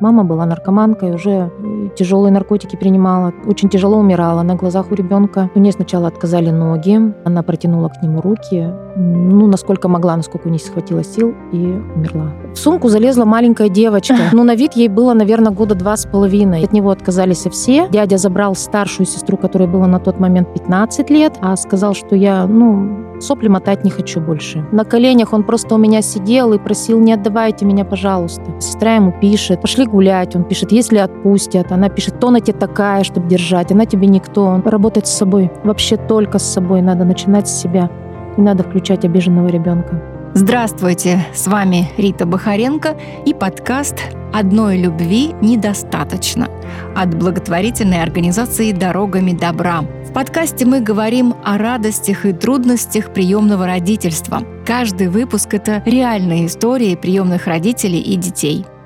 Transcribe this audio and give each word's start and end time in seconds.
Мама 0.00 0.24
была 0.24 0.46
наркоманкой, 0.46 1.14
уже 1.14 1.30
э, 1.30 1.88
тяжелые 1.96 2.32
наркотики 2.32 2.76
принимала, 2.76 3.32
очень 3.46 3.68
тяжело 3.68 3.98
умирала 3.98 4.42
на 4.42 4.54
глазах 4.54 4.90
у 4.90 4.94
ребенка. 4.94 5.50
У 5.54 5.58
нее 5.58 5.72
сначала 5.72 6.08
отказали 6.08 6.50
ноги, 6.50 7.00
она 7.24 7.42
протянула 7.42 7.88
к 7.88 8.02
нему 8.02 8.20
руки, 8.20 8.72
ну, 8.96 9.46
насколько 9.46 9.88
могла, 9.88 10.16
насколько 10.16 10.46
у 10.46 10.50
нее 10.50 10.60
схватило 10.60 11.04
сил, 11.04 11.34
и 11.52 11.56
умерла. 11.94 12.32
В 12.52 12.58
сумку 12.58 12.88
залезла 12.88 13.24
маленькая 13.24 13.68
девочка. 13.68 14.14
Ну, 14.32 14.44
на 14.44 14.54
вид 14.54 14.74
ей 14.74 14.88
было, 14.88 15.14
наверное, 15.14 15.52
года 15.52 15.74
два 15.74 15.96
с 15.96 16.06
половиной. 16.06 16.64
От 16.64 16.72
него 16.72 16.90
отказались 16.90 17.46
все. 17.50 17.88
Дядя 17.88 18.18
забрал 18.18 18.54
старшую 18.54 19.06
сестру, 19.06 19.36
которой 19.36 19.66
было 19.66 19.86
на 19.86 19.98
тот 19.98 20.20
момент 20.20 20.52
15 20.52 21.10
лет, 21.10 21.34
а 21.40 21.56
сказал, 21.56 21.94
что 21.94 22.14
я, 22.14 22.46
ну, 22.46 23.07
Сопли 23.20 23.48
мотать 23.48 23.84
не 23.84 23.90
хочу 23.90 24.20
больше. 24.20 24.64
На 24.72 24.84
коленях 24.84 25.32
он 25.32 25.42
просто 25.42 25.74
у 25.74 25.78
меня 25.78 26.02
сидел 26.02 26.52
и 26.52 26.58
просил, 26.58 27.00
не 27.00 27.12
отдавайте 27.12 27.64
меня, 27.64 27.84
пожалуйста. 27.84 28.44
Сестра 28.60 28.96
ему 28.96 29.12
пишет, 29.12 29.60
пошли 29.60 29.86
гулять. 29.86 30.36
Он 30.36 30.44
пишет, 30.44 30.72
если 30.72 30.98
отпустят. 30.98 31.72
Она 31.72 31.88
пишет, 31.88 32.14
кто 32.16 32.30
на 32.30 32.40
тебе 32.40 32.58
такая, 32.58 33.04
чтобы 33.04 33.28
держать. 33.28 33.72
Она 33.72 33.86
тебе 33.86 34.06
никто. 34.06 34.44
Он 34.44 34.62
работает 34.64 35.06
с 35.06 35.12
собой. 35.12 35.50
Вообще 35.64 35.96
только 35.96 36.38
с 36.38 36.44
собой. 36.44 36.82
Надо 36.82 37.04
начинать 37.04 37.48
с 37.48 37.60
себя. 37.60 37.90
Не 38.36 38.44
надо 38.44 38.62
включать 38.62 39.04
обиженного 39.04 39.48
ребенка. 39.48 40.02
Здравствуйте, 40.40 41.26
с 41.34 41.48
вами 41.48 41.90
Рита 41.96 42.24
Бахаренко 42.24 42.96
и 43.26 43.34
подкаст 43.34 43.96
«Одной 44.32 44.78
любви 44.78 45.34
недостаточно» 45.42 46.48
от 46.94 47.12
благотворительной 47.18 48.00
организации 48.00 48.70
«Дорогами 48.70 49.32
добра». 49.32 49.80
В 49.80 50.12
подкасте 50.12 50.64
мы 50.64 50.80
говорим 50.80 51.34
о 51.44 51.58
радостях 51.58 52.24
и 52.24 52.32
трудностях 52.32 53.12
приемного 53.12 53.66
родительства. 53.66 54.44
Каждый 54.64 55.08
выпуск– 55.08 55.48
это 55.54 55.82
реальные 55.84 56.46
истории 56.46 56.94
приемных 56.94 57.48
родителей 57.48 57.98
и 57.98 58.14
детей– 58.14 58.64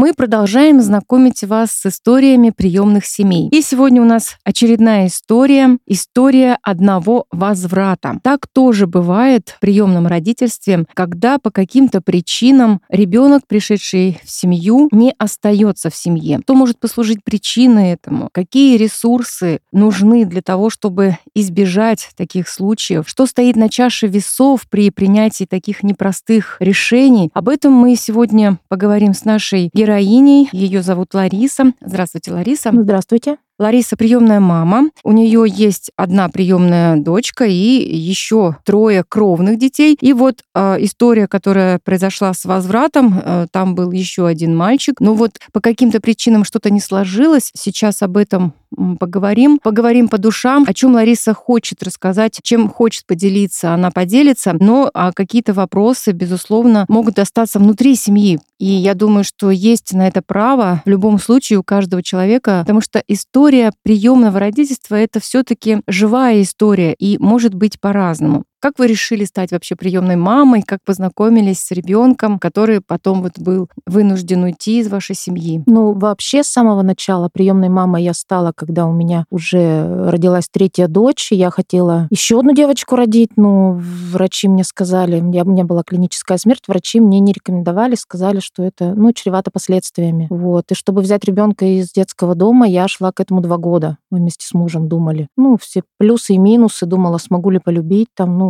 мы 0.00 0.14
продолжаем 0.14 0.80
знакомить 0.80 1.44
вас 1.44 1.72
с 1.72 1.84
историями 1.84 2.48
приемных 2.48 3.04
семей. 3.04 3.50
И 3.50 3.60
сегодня 3.60 4.00
у 4.00 4.06
нас 4.06 4.38
очередная 4.44 5.08
история, 5.08 5.76
история 5.86 6.56
одного 6.62 7.26
возврата. 7.30 8.18
Так 8.22 8.46
тоже 8.50 8.86
бывает 8.86 9.50
в 9.50 9.60
приемном 9.60 10.06
родительстве, 10.06 10.86
когда 10.94 11.38
по 11.38 11.50
каким-то 11.50 12.00
причинам 12.00 12.80
ребенок, 12.88 13.42
пришедший 13.46 14.18
в 14.24 14.30
семью, 14.30 14.88
не 14.90 15.14
остается 15.18 15.90
в 15.90 15.94
семье. 15.94 16.40
Что 16.44 16.54
может 16.54 16.80
послужить 16.80 17.22
причиной 17.22 17.92
этому? 17.92 18.30
Какие 18.32 18.78
ресурсы 18.78 19.60
нужны 19.70 20.24
для 20.24 20.40
того, 20.40 20.70
чтобы 20.70 21.18
избежать 21.34 22.08
таких 22.16 22.48
случаев? 22.48 23.06
Что 23.06 23.26
стоит 23.26 23.56
на 23.56 23.68
чаше 23.68 24.06
весов 24.06 24.62
при 24.70 24.88
принятии 24.90 25.44
таких 25.44 25.82
непростых 25.82 26.56
решений? 26.58 27.28
Об 27.34 27.50
этом 27.50 27.74
мы 27.74 27.96
сегодня 27.96 28.58
поговорим 28.68 29.12
с 29.12 29.26
нашей 29.26 29.68
героиней 29.74 29.89
героиней. 29.90 30.48
Ее 30.52 30.82
зовут 30.82 31.14
Лариса. 31.14 31.72
Здравствуйте, 31.80 32.32
Лариса. 32.32 32.70
Здравствуйте. 32.72 33.36
Лариса 33.60 33.94
приемная 33.94 34.40
мама. 34.40 34.88
У 35.04 35.12
нее 35.12 35.44
есть 35.46 35.90
одна 35.94 36.30
приемная 36.30 36.96
дочка 36.96 37.44
и 37.44 37.52
еще 37.52 38.56
трое 38.64 39.04
кровных 39.06 39.58
детей. 39.58 39.98
И 40.00 40.14
вот 40.14 40.42
э, 40.54 40.76
история, 40.80 41.28
которая 41.28 41.78
произошла 41.78 42.32
с 42.32 42.46
возвратом, 42.46 43.20
э, 43.22 43.46
там 43.52 43.74
был 43.74 43.92
еще 43.92 44.26
один 44.26 44.56
мальчик. 44.56 44.98
Но 44.98 45.12
вот 45.12 45.38
по 45.52 45.60
каким-то 45.60 46.00
причинам 46.00 46.44
что-то 46.44 46.70
не 46.70 46.80
сложилось. 46.80 47.50
Сейчас 47.54 48.02
об 48.02 48.16
этом 48.16 48.54
поговорим. 48.98 49.58
Поговорим 49.62 50.08
по 50.08 50.18
душам, 50.18 50.64
о 50.66 50.74
чем 50.74 50.94
Лариса 50.94 51.34
хочет 51.34 51.82
рассказать, 51.82 52.38
чем 52.42 52.68
хочет 52.68 53.04
поделиться, 53.06 53.74
она 53.74 53.90
поделится. 53.90 54.56
Но 54.58 54.90
а 54.94 55.12
какие-то 55.12 55.52
вопросы, 55.52 56.12
безусловно, 56.12 56.86
могут 56.88 57.18
остаться 57.18 57.58
внутри 57.58 57.96
семьи. 57.96 58.38
И 58.58 58.66
я 58.66 58.94
думаю, 58.94 59.24
что 59.24 59.50
есть 59.50 59.92
на 59.94 60.06
это 60.06 60.22
право 60.22 60.82
в 60.84 60.88
любом 60.88 61.18
случае 61.18 61.58
у 61.58 61.62
каждого 61.62 62.02
человека, 62.02 62.60
потому 62.60 62.80
что 62.80 63.02
история 63.08 63.49
история 63.50 63.72
приемного 63.82 64.38
родительства 64.38 64.94
это 64.94 65.18
все-таки 65.18 65.82
живая 65.88 66.40
история 66.42 66.94
и 66.94 67.18
может 67.18 67.52
быть 67.52 67.80
по-разному. 67.80 68.44
Как 68.60 68.78
вы 68.78 68.88
решили 68.88 69.24
стать 69.24 69.52
вообще 69.52 69.74
приемной 69.74 70.16
мамой? 70.16 70.60
Как 70.60 70.80
познакомились 70.84 71.60
с 71.60 71.70
ребенком, 71.70 72.38
который 72.38 72.82
потом 72.82 73.22
вот 73.22 73.38
был 73.38 73.70
вынужден 73.86 74.42
уйти 74.42 74.80
из 74.80 74.88
вашей 74.88 75.16
семьи? 75.16 75.62
Ну, 75.64 75.94
вообще 75.94 76.42
с 76.42 76.48
самого 76.48 76.82
начала 76.82 77.30
приемной 77.32 77.70
мамой 77.70 78.04
я 78.04 78.12
стала, 78.12 78.52
когда 78.54 78.84
у 78.84 78.92
меня 78.92 79.24
уже 79.30 80.10
родилась 80.10 80.48
третья 80.50 80.88
дочь. 80.88 81.32
Я 81.32 81.50
хотела 81.50 82.06
еще 82.10 82.40
одну 82.40 82.52
девочку 82.52 82.96
родить, 82.96 83.30
но 83.36 83.80
врачи 83.80 84.46
мне 84.46 84.62
сказали, 84.62 85.22
я, 85.34 85.44
у 85.44 85.48
меня 85.48 85.64
была 85.64 85.82
клиническая 85.82 86.36
смерть, 86.36 86.64
врачи 86.68 87.00
мне 87.00 87.18
не 87.20 87.32
рекомендовали, 87.32 87.94
сказали, 87.94 88.40
что 88.40 88.62
это, 88.62 88.92
ну, 88.94 89.14
чревато 89.14 89.50
последствиями. 89.50 90.26
Вот. 90.28 90.70
И 90.70 90.74
чтобы 90.74 91.00
взять 91.00 91.24
ребенка 91.24 91.64
из 91.64 91.92
детского 91.92 92.34
дома, 92.34 92.68
я 92.68 92.88
шла 92.88 93.10
к 93.10 93.20
этому 93.20 93.40
два 93.40 93.56
года. 93.56 93.96
Мы 94.10 94.18
вместе 94.18 94.46
с 94.46 94.52
мужем 94.52 94.86
думали. 94.86 95.28
Ну, 95.38 95.56
все 95.58 95.82
плюсы 95.98 96.34
и 96.34 96.38
минусы, 96.38 96.84
думала, 96.84 97.16
смогу 97.16 97.48
ли 97.48 97.58
полюбить 97.58 98.08
там, 98.14 98.36
ну, 98.36 98.49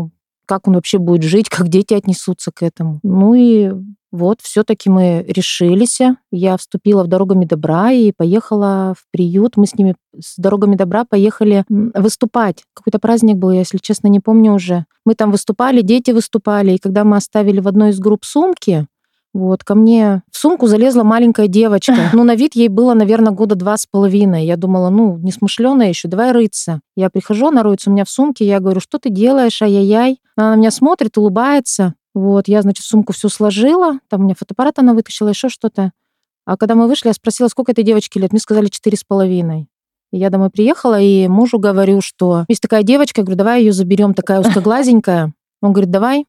как 0.50 0.66
он 0.66 0.74
вообще 0.74 0.98
будет 0.98 1.22
жить, 1.22 1.48
как 1.48 1.68
дети 1.68 1.94
отнесутся 1.94 2.50
к 2.52 2.64
этому. 2.64 2.98
Ну 3.04 3.34
и 3.34 3.70
вот, 4.10 4.40
все-таки 4.40 4.90
мы 4.90 5.24
решились. 5.28 6.00
Я 6.32 6.56
вступила 6.56 7.04
в 7.04 7.06
«Дорогами 7.06 7.44
добра» 7.44 7.92
и 7.92 8.10
поехала 8.10 8.94
в 8.98 9.04
приют. 9.12 9.56
Мы 9.56 9.68
с 9.68 9.76
ними 9.76 9.94
с 10.18 10.34
«Дорогами 10.38 10.74
добра» 10.74 11.04
поехали 11.04 11.64
выступать. 11.68 12.64
Какой-то 12.74 12.98
праздник 12.98 13.36
был, 13.36 13.52
я, 13.52 13.60
если 13.60 13.78
честно, 13.78 14.08
не 14.08 14.18
помню 14.18 14.52
уже. 14.52 14.86
Мы 15.06 15.14
там 15.14 15.30
выступали, 15.30 15.82
дети 15.82 16.10
выступали. 16.10 16.72
И 16.72 16.78
когда 16.78 17.04
мы 17.04 17.16
оставили 17.16 17.60
в 17.60 17.68
одной 17.68 17.90
из 17.90 18.00
групп 18.00 18.24
сумки, 18.24 18.88
вот, 19.32 19.62
ко 19.62 19.74
мне 19.74 20.22
в 20.30 20.36
сумку 20.36 20.66
залезла 20.66 21.04
маленькая 21.04 21.46
девочка. 21.46 21.94
Ну, 22.12 22.24
на 22.24 22.34
вид 22.34 22.54
ей 22.54 22.68
было, 22.68 22.94
наверное, 22.94 23.32
года 23.32 23.54
два 23.54 23.76
с 23.76 23.86
половиной. 23.86 24.44
Я 24.44 24.56
думала, 24.56 24.90
ну, 24.90 25.16
не 25.18 25.30
смышленая 25.30 25.88
еще, 25.88 26.08
давай 26.08 26.32
рыться. 26.32 26.80
Я 26.96 27.08
прихожу, 27.10 27.48
она 27.48 27.62
роется 27.62 27.90
у 27.90 27.92
меня 27.92 28.04
в 28.04 28.10
сумке, 28.10 28.44
я 28.44 28.60
говорю, 28.60 28.80
что 28.80 28.98
ты 28.98 29.10
делаешь, 29.10 29.62
ай-яй-яй. 29.62 30.20
Она 30.36 30.50
на 30.50 30.56
меня 30.56 30.70
смотрит, 30.70 31.16
улыбается. 31.16 31.94
Вот, 32.14 32.48
я, 32.48 32.62
значит, 32.62 32.84
сумку 32.84 33.12
всю 33.12 33.28
сложила, 33.28 34.00
там 34.08 34.22
у 34.22 34.24
меня 34.24 34.34
фотоаппарат 34.36 34.80
она 34.80 34.94
вытащила, 34.94 35.28
еще 35.28 35.48
что-то. 35.48 35.92
А 36.44 36.56
когда 36.56 36.74
мы 36.74 36.88
вышли, 36.88 37.08
я 37.08 37.14
спросила, 37.14 37.46
сколько 37.48 37.70
этой 37.70 37.84
девочке 37.84 38.18
лет? 38.18 38.32
Мне 38.32 38.40
сказали, 38.40 38.66
четыре 38.66 38.96
с 38.96 39.04
половиной. 39.04 39.68
Я 40.12 40.30
домой 40.30 40.50
приехала 40.50 41.00
и 41.00 41.28
мужу 41.28 41.60
говорю, 41.60 42.00
что 42.00 42.44
есть 42.48 42.60
такая 42.60 42.82
девочка, 42.82 43.20
я 43.20 43.24
говорю, 43.24 43.38
давай 43.38 43.60
ее 43.60 43.72
заберем, 43.72 44.14
такая 44.14 44.40
узкоглазенькая. 44.40 45.32
Он 45.62 45.72
говорит, 45.72 45.90
давай. 45.90 46.26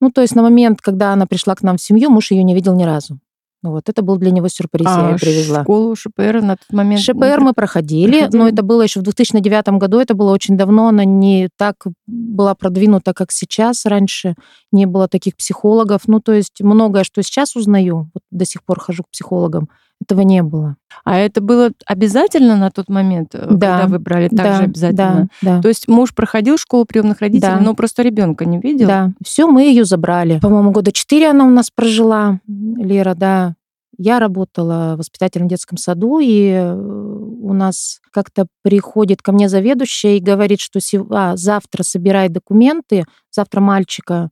Ну, 0.00 0.10
то 0.10 0.20
есть 0.20 0.34
на 0.34 0.42
момент, 0.42 0.80
когда 0.80 1.12
она 1.12 1.26
пришла 1.26 1.54
к 1.54 1.62
нам 1.62 1.76
в 1.76 1.82
семью, 1.82 2.10
муж 2.10 2.30
ее 2.30 2.42
не 2.42 2.54
видел 2.54 2.74
ни 2.74 2.84
разу. 2.84 3.18
Вот, 3.64 3.88
это 3.88 4.02
был 4.02 4.18
для 4.18 4.30
него 4.30 4.48
сюрприз, 4.48 4.86
а, 4.86 5.00
я 5.00 5.10
ее 5.12 5.18
привезла. 5.18 5.62
школу 5.62 5.96
ШПР 5.96 6.42
на 6.42 6.56
тот 6.58 6.70
момент? 6.70 7.00
ШПР 7.00 7.40
мы 7.40 7.54
проходили, 7.54 8.18
проходили, 8.18 8.36
но 8.36 8.46
это 8.46 8.62
было 8.62 8.82
еще 8.82 9.00
в 9.00 9.04
2009 9.04 9.68
году, 9.78 10.00
это 10.00 10.12
было 10.12 10.32
очень 10.32 10.58
давно, 10.58 10.88
она 10.88 11.06
не 11.06 11.48
так 11.56 11.86
была 12.06 12.54
продвинута, 12.54 13.14
как 13.14 13.32
сейчас. 13.32 13.86
Раньше 13.86 14.34
не 14.70 14.84
было 14.84 15.08
таких 15.08 15.34
психологов. 15.36 16.02
Ну, 16.06 16.20
то 16.20 16.32
есть 16.34 16.60
многое, 16.60 17.04
что 17.04 17.22
сейчас 17.22 17.56
узнаю, 17.56 18.10
вот 18.12 18.22
до 18.30 18.44
сих 18.44 18.62
пор 18.62 18.80
хожу 18.80 19.02
к 19.02 19.08
психологам, 19.10 19.70
этого 20.00 20.20
не 20.20 20.42
было. 20.42 20.76
А 21.04 21.18
это 21.18 21.40
было 21.40 21.70
обязательно 21.86 22.56
на 22.56 22.70
тот 22.70 22.88
момент, 22.88 23.34
э, 23.34 23.46
да, 23.50 23.80
когда 23.80 23.86
вы 23.86 23.98
брали 23.98 24.28
так 24.28 24.38
да, 24.38 24.56
же 24.56 24.62
обязательно? 24.64 25.28
Да, 25.42 25.56
да. 25.56 25.62
То 25.62 25.68
есть 25.68 25.88
муж 25.88 26.14
проходил 26.14 26.58
школу 26.58 26.84
приемных 26.84 27.20
родителей, 27.20 27.54
да. 27.54 27.60
но 27.60 27.74
просто 27.74 28.02
ребенка 28.02 28.44
не 28.44 28.58
видел? 28.58 28.86
Да. 28.86 29.12
Все, 29.24 29.46
мы 29.46 29.62
ее 29.62 29.84
забрали. 29.84 30.38
По-моему, 30.40 30.70
года 30.70 30.92
четыре 30.92 31.30
она 31.30 31.44
у 31.44 31.50
нас 31.50 31.70
прожила, 31.70 32.40
Лера, 32.46 33.14
да. 33.14 33.54
Я 33.96 34.18
работала 34.18 34.94
в 34.94 34.98
воспитательном 34.98 35.48
детском 35.48 35.78
саду, 35.78 36.18
и 36.18 36.48
э, 36.48 36.74
у 36.74 37.52
нас 37.52 38.00
как-то 38.10 38.46
приходит 38.62 39.22
ко 39.22 39.30
мне 39.30 39.48
заведующая 39.48 40.16
и 40.16 40.20
говорит, 40.20 40.60
что 40.60 40.80
а, 41.10 41.36
завтра 41.36 41.84
собирает 41.84 42.32
документы, 42.32 43.04
завтра 43.30 43.60
мальчика, 43.60 44.30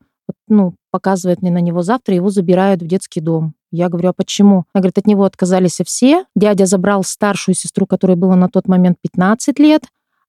ну, 0.52 0.74
показывает 0.90 1.42
мне 1.42 1.50
на 1.50 1.60
него 1.60 1.82
завтра, 1.82 2.14
его 2.14 2.30
забирают 2.30 2.82
в 2.82 2.86
детский 2.86 3.20
дом. 3.20 3.54
Я 3.72 3.88
говорю, 3.88 4.10
а 4.10 4.12
почему? 4.12 4.64
Она 4.74 4.82
говорит, 4.82 4.98
от 4.98 5.06
него 5.06 5.24
отказались 5.24 5.80
все. 5.84 6.26
Дядя 6.36 6.66
забрал 6.66 7.02
старшую 7.02 7.54
сестру, 7.54 7.86
которой 7.86 8.16
было 8.16 8.34
на 8.34 8.48
тот 8.48 8.68
момент 8.68 8.98
15 9.00 9.58
лет, 9.58 9.84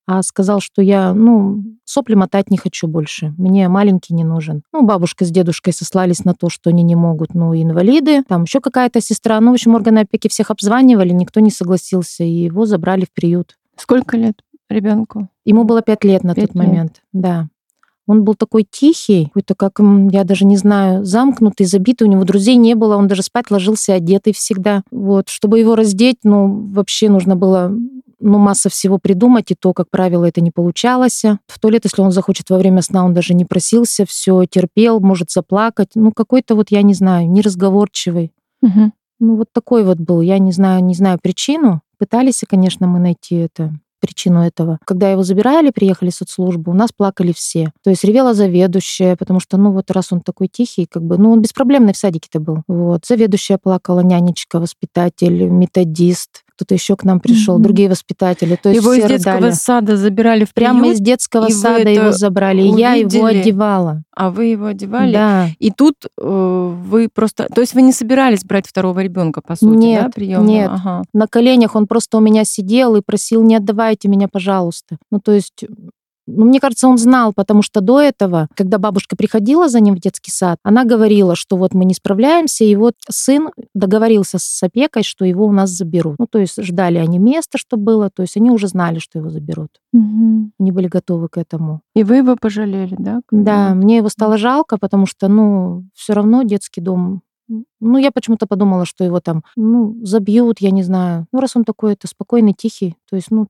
а 0.06 0.22
сказал, 0.24 0.60
что 0.60 0.82
я, 0.82 1.14
ну, 1.14 1.64
сопли 1.86 2.16
мотать 2.16 2.50
не 2.50 2.58
хочу 2.58 2.88
больше. 2.88 3.34
Мне 3.38 3.68
маленький 3.70 4.14
не 4.14 4.24
нужен. 4.24 4.64
Ну, 4.74 4.84
бабушка 4.84 5.26
с 5.26 5.32
дедушкой 5.32 5.74
сослались 5.74 6.26
на 6.26 6.34
то, 6.34 6.50
что 6.50 6.70
они 6.70 6.84
не 6.84 6.96
могут, 6.96 7.34
ну, 7.34 7.54
инвалиды. 7.54 8.24
Там 8.24 8.44
еще 8.44 8.60
какая-то 8.60 9.02
сестра. 9.02 9.40
Ну, 9.40 9.52
в 9.52 9.54
общем, 9.54 9.76
органы 9.76 10.00
опеки 10.00 10.28
всех 10.28 10.52
обзванивали, 10.52 11.10
никто 11.10 11.40
не 11.40 11.52
согласился, 11.52 12.24
и 12.24 12.30
его 12.30 12.66
забрали 12.66 13.06
в 13.06 13.14
приют. 13.14 13.58
Сколько 13.78 14.18
лет 14.18 14.42
ребенку? 14.70 15.30
Ему 15.46 15.64
было 15.64 15.82
пять 15.82 16.04
лет 16.04 16.24
на 16.24 16.36
5 16.36 16.48
тот 16.48 16.56
лет. 16.56 16.66
момент, 16.66 17.02
да. 17.12 17.50
Он 18.08 18.24
был 18.24 18.36
такой 18.36 18.66
тихий, 18.70 19.26
какой-то 19.28 19.56
как, 19.56 19.80
я 20.12 20.24
даже 20.24 20.46
не 20.46 20.58
знаю, 20.58 21.06
замкнутый, 21.06 21.66
забитый, 21.66 22.08
у 22.08 22.12
него 22.12 22.24
друзей 22.26 22.58
не 22.58 22.76
было, 22.76 22.98
он 22.98 23.08
даже 23.08 23.24
спать 23.24 23.50
ложился 23.50 23.94
одетый 23.94 24.34
всегда. 24.34 24.84
Вот, 24.92 25.30
чтобы 25.30 25.60
его 25.60 25.76
раздеть, 25.76 26.18
ну, 26.24 26.68
вообще 26.74 27.10
нужно 27.10 27.36
было 27.36 27.72
ну, 28.20 28.40
масса 28.40 28.70
всего 28.70 28.98
придумать, 28.98 29.52
и 29.52 29.56
то, 29.56 29.74
как 29.74 29.90
правило, 29.90 30.26
это 30.26 30.42
не 30.42 30.52
получалось. 30.52 31.24
В 31.48 31.60
туалет, 31.60 31.82
если 31.84 32.02
он 32.02 32.12
захочет 32.12 32.50
во 32.50 32.58
время 32.58 32.82
сна, 32.82 33.06
он 33.06 33.14
даже 33.14 33.34
не 33.34 33.46
просился, 33.46 34.06
все 34.06 34.46
терпел, 34.46 35.00
может 35.02 35.30
заплакать. 35.30 35.90
Ну, 35.96 36.12
какой-то 36.12 36.56
вот, 36.56 36.72
я 36.72 36.82
не 36.82 36.94
знаю, 36.94 37.30
неразговорчивый. 37.30 38.32
Мгм. 38.62 38.94
Ну, 39.20 39.36
вот 39.36 39.48
такой 39.52 39.84
вот 39.84 39.98
был. 39.98 40.22
Я 40.22 40.40
не 40.40 40.52
знаю, 40.52 40.84
не 40.84 40.94
знаю 40.94 41.20
причину. 41.22 41.82
Пытались, 41.98 42.44
конечно, 42.48 42.88
мы 42.88 43.00
найти 43.00 43.36
это 43.36 43.74
причину 44.04 44.42
этого. 44.42 44.80
Когда 44.86 45.10
его 45.10 45.24
забирали, 45.24 45.70
приехали 45.70 46.10
в 46.10 46.16
соцслужбу, 46.16 46.72
у 46.72 46.74
нас 46.74 46.92
плакали 46.92 47.32
все. 47.32 47.72
То 47.84 47.90
есть 47.90 48.04
ревела 48.04 48.34
заведующая, 48.34 49.16
потому 49.16 49.40
что, 49.40 49.56
ну 49.56 49.72
вот 49.72 49.90
раз 49.92 50.12
он 50.12 50.20
такой 50.20 50.50
тихий, 50.50 50.86
как 50.86 51.04
бы, 51.04 51.18
ну 51.18 51.32
он 51.32 51.42
беспроблемный 51.42 51.94
в 51.94 51.98
садике-то 51.98 52.42
был. 52.42 52.64
Вот. 52.68 53.06
Заведующая 53.06 53.58
плакала, 53.58 54.02
нянечка, 54.02 54.60
воспитатель, 54.60 55.46
методист, 55.46 56.43
кто-то 56.56 56.74
еще 56.74 56.96
к 56.96 57.04
нам 57.04 57.20
пришел, 57.20 57.56
Мгм. 57.56 57.64
другие 57.64 57.90
воспитатели. 57.90 58.56
То 58.62 58.70
есть 58.70 58.82
Его 58.82 58.94
из 58.94 59.06
детского 59.08 59.36
рыдали. 59.38 59.52
сада 59.54 59.98
забирали 59.98 60.46
в 60.46 60.54
Прямо 60.54 60.82
приют, 60.82 60.96
из 60.98 61.02
детского 61.02 61.50
сада 61.50 61.90
его 61.90 62.12
забрали. 62.12 62.62
и 62.62 62.68
Я 62.80 62.94
его 62.94 63.08
увидели? 63.24 63.40
одевала. 63.42 64.04
а 64.16 64.30
вы 64.30 64.46
его 64.46 64.68
одевали. 64.68 65.14
Да. 65.14 65.48
И 65.60 65.72
тут 65.72 65.96
э, 66.22 66.76
вы 66.86 67.10
просто... 67.14 67.48
То 67.54 67.62
есть 67.62 67.74
вы 67.74 67.82
не 67.82 67.92
собирались 67.92 68.44
брать 68.44 68.68
второго 68.68 69.00
ребенка, 69.00 69.42
по 69.42 69.56
сути, 69.56 69.72
да, 69.74 69.78
Нет, 69.78 70.14
приемного? 70.14 70.48
нет. 70.52 70.70
Ага. 70.72 71.04
На 71.14 71.28
коленях 71.28 71.76
он 71.76 71.88
просто 71.88 72.18
у 72.18 72.20
меня 72.20 72.46
сидел 72.46 72.96
и 72.96 73.02
просил, 73.04 73.42
не 73.44 73.56
отдавайте 73.56 74.08
меня, 74.08 74.28
пожалуйста. 74.32 74.98
Ну, 75.12 75.20
то 75.20 75.32
есть, 75.32 75.64
ну, 76.28 76.46
мне 76.46 76.60
кажется, 76.60 76.88
он 76.88 76.98
знал, 76.98 77.34
потому 77.34 77.62
что 77.62 77.82
до 77.82 78.00
этого, 78.00 78.48
когда 78.56 78.78
бабушка 78.78 79.16
приходила 79.16 79.68
за 79.68 79.80
ним 79.80 79.96
в 79.96 80.00
детский 80.00 80.32
сад, 80.32 80.58
она 80.64 80.86
говорила, 80.86 81.36
что 81.36 81.58
вот 81.58 81.74
мы 81.74 81.86
не 81.86 81.94
справляемся, 81.94 82.64
и 82.64 82.76
вот 82.76 82.96
сын 83.10 83.50
договорился 83.74 84.38
с 84.40 84.64
опекой, 84.64 85.04
что 85.04 85.26
его 85.26 85.46
у 85.46 85.52
нас 85.52 85.70
заберут. 85.70 86.16
Ну, 86.20 86.28
то 86.28 86.40
есть 86.40 86.62
ждали 86.62 86.98
они 86.98 87.20
места, 87.20 87.58
что 87.58 87.78
было, 87.78 88.10
то 88.10 88.22
есть 88.22 88.38
они 88.38 88.52
уже 88.52 88.68
знали, 88.68 89.00
что 89.00 89.20
его 89.20 89.30
заберут. 89.30 89.70
Мгм. 89.92 90.54
Они 90.60 90.72
были 90.72 90.88
готовы 90.88 91.28
к 91.28 91.38
этому. 91.38 91.82
И 91.96 92.04
вы 92.04 92.18
его 92.18 92.36
пожалели, 92.36 92.96
да? 92.98 93.22
когда 93.28 93.70
Да, 93.70 93.76
мне 93.76 93.98
его 93.98 94.10
стало 94.10 94.38
жалко, 94.38 94.78
потому 94.78 95.06
что, 95.06 95.28
ну, 95.28 95.86
все 95.94 96.14
равно 96.14 96.44
детский 96.44 96.82
дом. 96.82 97.22
Ну, 97.80 97.98
я 97.98 98.12
почему-то 98.12 98.48
подумала, 98.48 98.86
что 98.86 99.04
его 99.04 99.20
там, 99.20 99.44
ну, 99.56 99.98
забьют, 100.04 100.60
я 100.60 100.72
не 100.72 100.84
знаю. 100.84 101.28
Ну, 101.32 101.40
раз 101.40 101.56
он 101.56 101.66
такой, 101.66 101.94
это 101.94 102.08
спокойный, 102.08 102.54
тихий, 102.54 102.96
то 103.10 103.16
есть, 103.16 103.32
ну, 103.32 103.48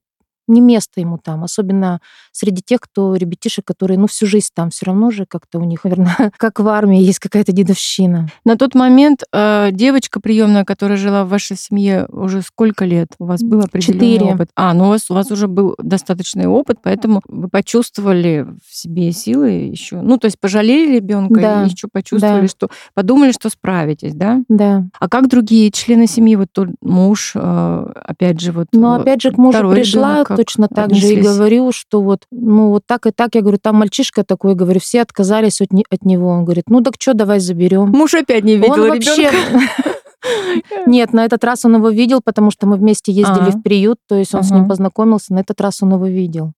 не 0.48 0.62
место 0.62 1.00
ему 1.00 1.18
там, 1.18 1.44
особенно 1.44 2.00
среди 2.32 2.62
тех, 2.62 2.80
кто 2.82 3.16
ребятишек, 3.16 3.66
которые, 3.66 3.98
ну, 3.98 4.08
всю 4.08 4.26
жизнь 4.26 4.50
там, 4.54 4.70
все 4.70 4.86
равно 4.88 5.12
же 5.12 5.26
как-то 5.26 5.60
у 5.60 5.64
них, 5.64 5.84
наверное, 5.84 6.32
как 6.38 6.60
в 6.60 6.68
армии 6.68 7.02
есть 7.02 7.20
какая-то 7.20 7.52
дедовщина. 7.52 8.28
На 8.46 8.58
тот 8.58 8.76
момент 8.76 9.24
э, 9.32 9.70
девочка 9.72 10.20
приемная, 10.20 10.66
которая 10.66 10.98
жила 10.98 11.26
в 11.26 11.30
вашей 11.30 11.58
семье, 11.58 12.08
уже 12.10 12.42
сколько 12.42 12.86
лет? 12.86 13.10
У 13.20 13.26
вас 13.26 13.42
был 13.42 13.60
определенный 13.60 14.14
Четыре. 14.14 14.34
опыт? 14.34 14.50
А, 14.56 14.74
ну 14.74 14.86
у 14.86 14.90
вас, 14.90 15.10
у 15.10 15.14
вас 15.14 15.32
уже 15.32 15.48
был 15.48 15.76
достаточный 15.78 16.48
опыт, 16.48 16.80
поэтому 16.82 17.22
вы 17.28 17.48
почувствовали 17.48 18.46
в 18.66 18.76
себе 18.76 19.12
силы 19.12 19.50
еще. 19.50 20.02
Ну, 20.02 20.18
то 20.18 20.26
есть 20.26 20.40
пожалели 20.40 20.96
ребенка 20.96 21.40
Да, 21.40 21.64
и 21.64 21.70
еще 21.70 21.88
почувствовали, 21.92 22.42
да. 22.42 22.48
что 22.48 22.70
подумали, 22.94 23.32
что 23.32 23.50
справитесь, 23.50 24.14
да? 24.14 24.42
Да. 24.50 24.86
А 25.00 25.10
как 25.10 25.28
другие 25.28 25.72
члены 25.72 26.08
семьи, 26.08 26.36
вот 26.36 26.48
тот 26.52 26.70
муж, 26.82 27.34
э, 27.36 27.92
опять 28.04 28.40
же, 28.40 28.52
вот 28.52 28.68
Но 28.74 28.98
э, 28.98 29.02
опять 29.02 29.22
же 29.22 29.32
к 29.32 29.38
мужу 29.38 29.72
пришла, 29.72 30.12
ребенок 30.12 30.33
как 30.36 30.46
точно 30.46 30.68
так 30.68 30.94
же 30.94 31.14
и 31.14 31.22
говорю, 31.22 31.72
что 31.72 32.02
вот, 32.02 32.26
ну 32.32 32.70
вот 32.70 32.84
так 32.86 33.06
и 33.08 33.12
так, 33.12 33.36
я 33.36 33.42
говорю, 33.42 33.58
там 33.62 33.76
мальчишка 33.76 34.24
такой, 34.24 34.56
говорю, 34.56 34.80
все 34.80 35.02
отказались 35.02 35.62
от, 35.62 35.72
не- 35.72 35.86
от 35.90 36.06
него. 36.06 36.28
Он 36.30 36.46
говорит, 36.46 36.66
ну 36.70 36.82
так 36.82 36.96
что, 37.00 37.14
давай 37.14 37.40
заберем. 37.40 37.90
Муж 37.90 38.14
опять 38.14 38.44
не 38.44 38.56
видел 38.58 38.74
Он 38.74 38.90
вообще... 38.90 39.30
Нет, 40.88 41.12
на 41.14 41.26
этот 41.26 41.44
раз 41.44 41.66
он 41.66 41.76
его 41.76 41.90
видел, 41.90 42.22
потому 42.24 42.50
что 42.52 42.66
мы 42.66 42.78
вместе 42.78 43.12
ездили 43.12 43.50
А. 43.50 43.52
в 43.52 43.62
приют, 43.62 43.98
то 44.08 44.16
есть 44.16 44.34
он 44.34 44.44
с 44.44 44.52
ним 44.52 44.68
познакомился, 44.68 45.34
на 45.34 45.40
этот 45.40 45.60
раз 45.60 45.84
он 45.84 45.94
его 45.94 46.06
видел. 46.08 46.54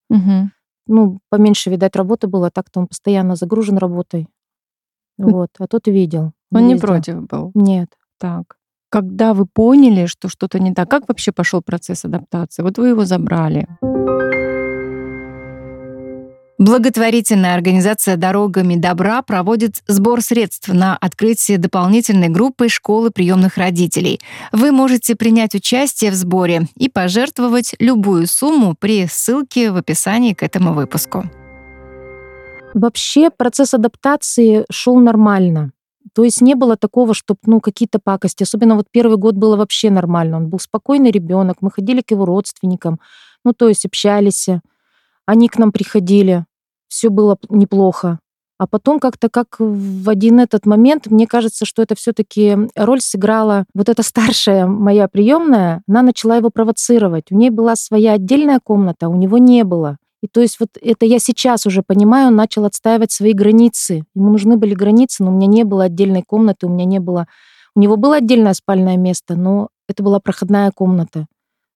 Ну, 0.88 1.18
поменьше, 1.30 1.72
видать, 1.72 1.96
работы 1.96 2.28
было, 2.28 2.52
так-то 2.52 2.80
он 2.80 2.88
постоянно 2.88 3.36
загружен 3.36 3.78
работой. 3.78 4.28
Вот, 5.18 5.50
а 5.60 5.68
тут 5.68 5.88
видел. 5.88 6.34
Он 6.52 6.68
не 6.68 6.76
против 6.76 7.26
был. 7.26 7.52
Нет. 7.54 7.88
Так. 8.20 8.58
Когда 8.96 9.34
вы 9.34 9.46
поняли, 9.46 10.06
что 10.06 10.30
что-то 10.30 10.58
не 10.58 10.74
так, 10.74 10.90
как 10.90 11.10
вообще 11.10 11.34
пошел 11.34 11.62
процесс 11.62 12.06
адаптации? 12.06 12.64
Вот 12.64 12.78
вы 12.78 12.88
его 12.88 13.04
забрали. 13.04 13.68
Благотворительная 16.58 17.56
организация 17.56 18.16
«Дорогами 18.16 18.78
добра» 18.78 19.22
проводит 19.22 19.84
сбор 19.86 20.22
средств 20.22 20.70
на 20.70 20.96
открытие 20.96 21.58
дополнительной 21.58 22.30
группы 22.30 22.70
школы 22.70 23.12
приемных 23.12 23.58
родителей. 23.58 24.22
Вы 24.54 24.72
можете 24.72 25.18
принять 25.18 25.56
участие 25.56 26.12
в 26.12 26.14
сборе 26.14 26.70
и 26.78 26.88
пожертвовать 26.88 27.76
любую 27.80 28.28
сумму 28.28 28.78
при 28.80 29.08
ссылке 29.08 29.72
в 29.72 29.76
описании 29.76 30.34
к 30.34 30.42
этому 30.42 30.74
выпуску. 30.74 31.26
Вообще 32.74 33.30
процесс 33.30 33.74
адаптации 33.74 34.64
шел 34.72 34.96
нормально. 34.96 35.74
То 36.16 36.24
есть 36.24 36.42
не 36.42 36.56
было 36.56 36.78
такого, 36.78 37.14
чтобы 37.14 37.40
ну, 37.46 37.60
какие-то 37.60 38.00
пакости. 38.00 38.44
Особенно 38.44 38.76
вот 38.76 38.88
первый 38.90 39.18
год 39.18 39.36
было 39.36 39.58
вообще 39.58 39.92
нормально. 39.92 40.38
Он 40.38 40.48
был 40.48 40.60
спокойный 40.60 41.12
ребенок. 41.12 41.58
Мы 41.60 41.70
ходили 41.70 42.02
к 42.02 42.12
его 42.12 42.24
родственникам. 42.24 43.02
Ну, 43.44 43.52
то 43.52 43.68
есть 43.68 43.86
общались. 43.86 44.48
Они 45.26 45.50
к 45.50 45.58
нам 45.58 45.74
приходили. 45.74 46.46
Все 46.88 47.10
было 47.10 47.38
неплохо. 47.50 48.20
А 48.58 48.66
потом 48.68 49.02
как-то 49.02 49.28
как 49.28 49.58
в 49.60 50.10
один 50.10 50.40
этот 50.40 50.66
момент, 50.66 51.08
мне 51.08 51.28
кажется, 51.28 51.66
что 51.66 51.82
это 51.82 51.96
все-таки 51.96 52.58
роль 52.78 53.02
сыграла 53.02 53.66
вот 53.74 53.90
эта 53.90 54.02
старшая 54.02 54.66
моя 54.66 55.10
приемная, 55.10 55.82
она 55.86 56.02
начала 56.02 56.38
его 56.38 56.50
провоцировать. 56.50 57.26
У 57.32 57.36
ней 57.36 57.50
была 57.50 57.76
своя 57.76 58.14
отдельная 58.14 58.62
комната, 58.64 59.10
у 59.10 59.16
него 59.18 59.38
не 59.38 59.66
было. 59.66 59.98
И 60.26 60.28
то 60.28 60.42
есть 60.42 60.60
вот 60.60 60.70
это 60.82 61.06
я 61.06 61.20
сейчас 61.20 61.68
уже 61.68 61.84
понимаю, 61.84 62.30
он 62.30 62.36
начал 62.36 62.66
отстаивать 62.66 63.12
свои 63.12 63.34
границы. 63.34 64.06
Ему 64.16 64.32
нужны 64.32 64.58
были 64.58 64.74
границы, 64.74 65.24
но 65.24 65.30
у 65.30 65.36
меня 65.36 65.46
не 65.46 65.64
было 65.64 65.84
отдельной 65.84 66.24
комнаты, 66.24 66.66
у 66.66 66.70
меня 66.70 66.86
не 66.86 67.00
было... 67.00 67.28
У 67.76 67.80
него 67.80 67.96
было 67.96 68.16
отдельное 68.16 68.54
спальное 68.54 68.98
место, 68.98 69.36
но 69.36 69.68
это 69.88 70.02
была 70.02 70.20
проходная 70.20 70.72
комната. 70.72 71.28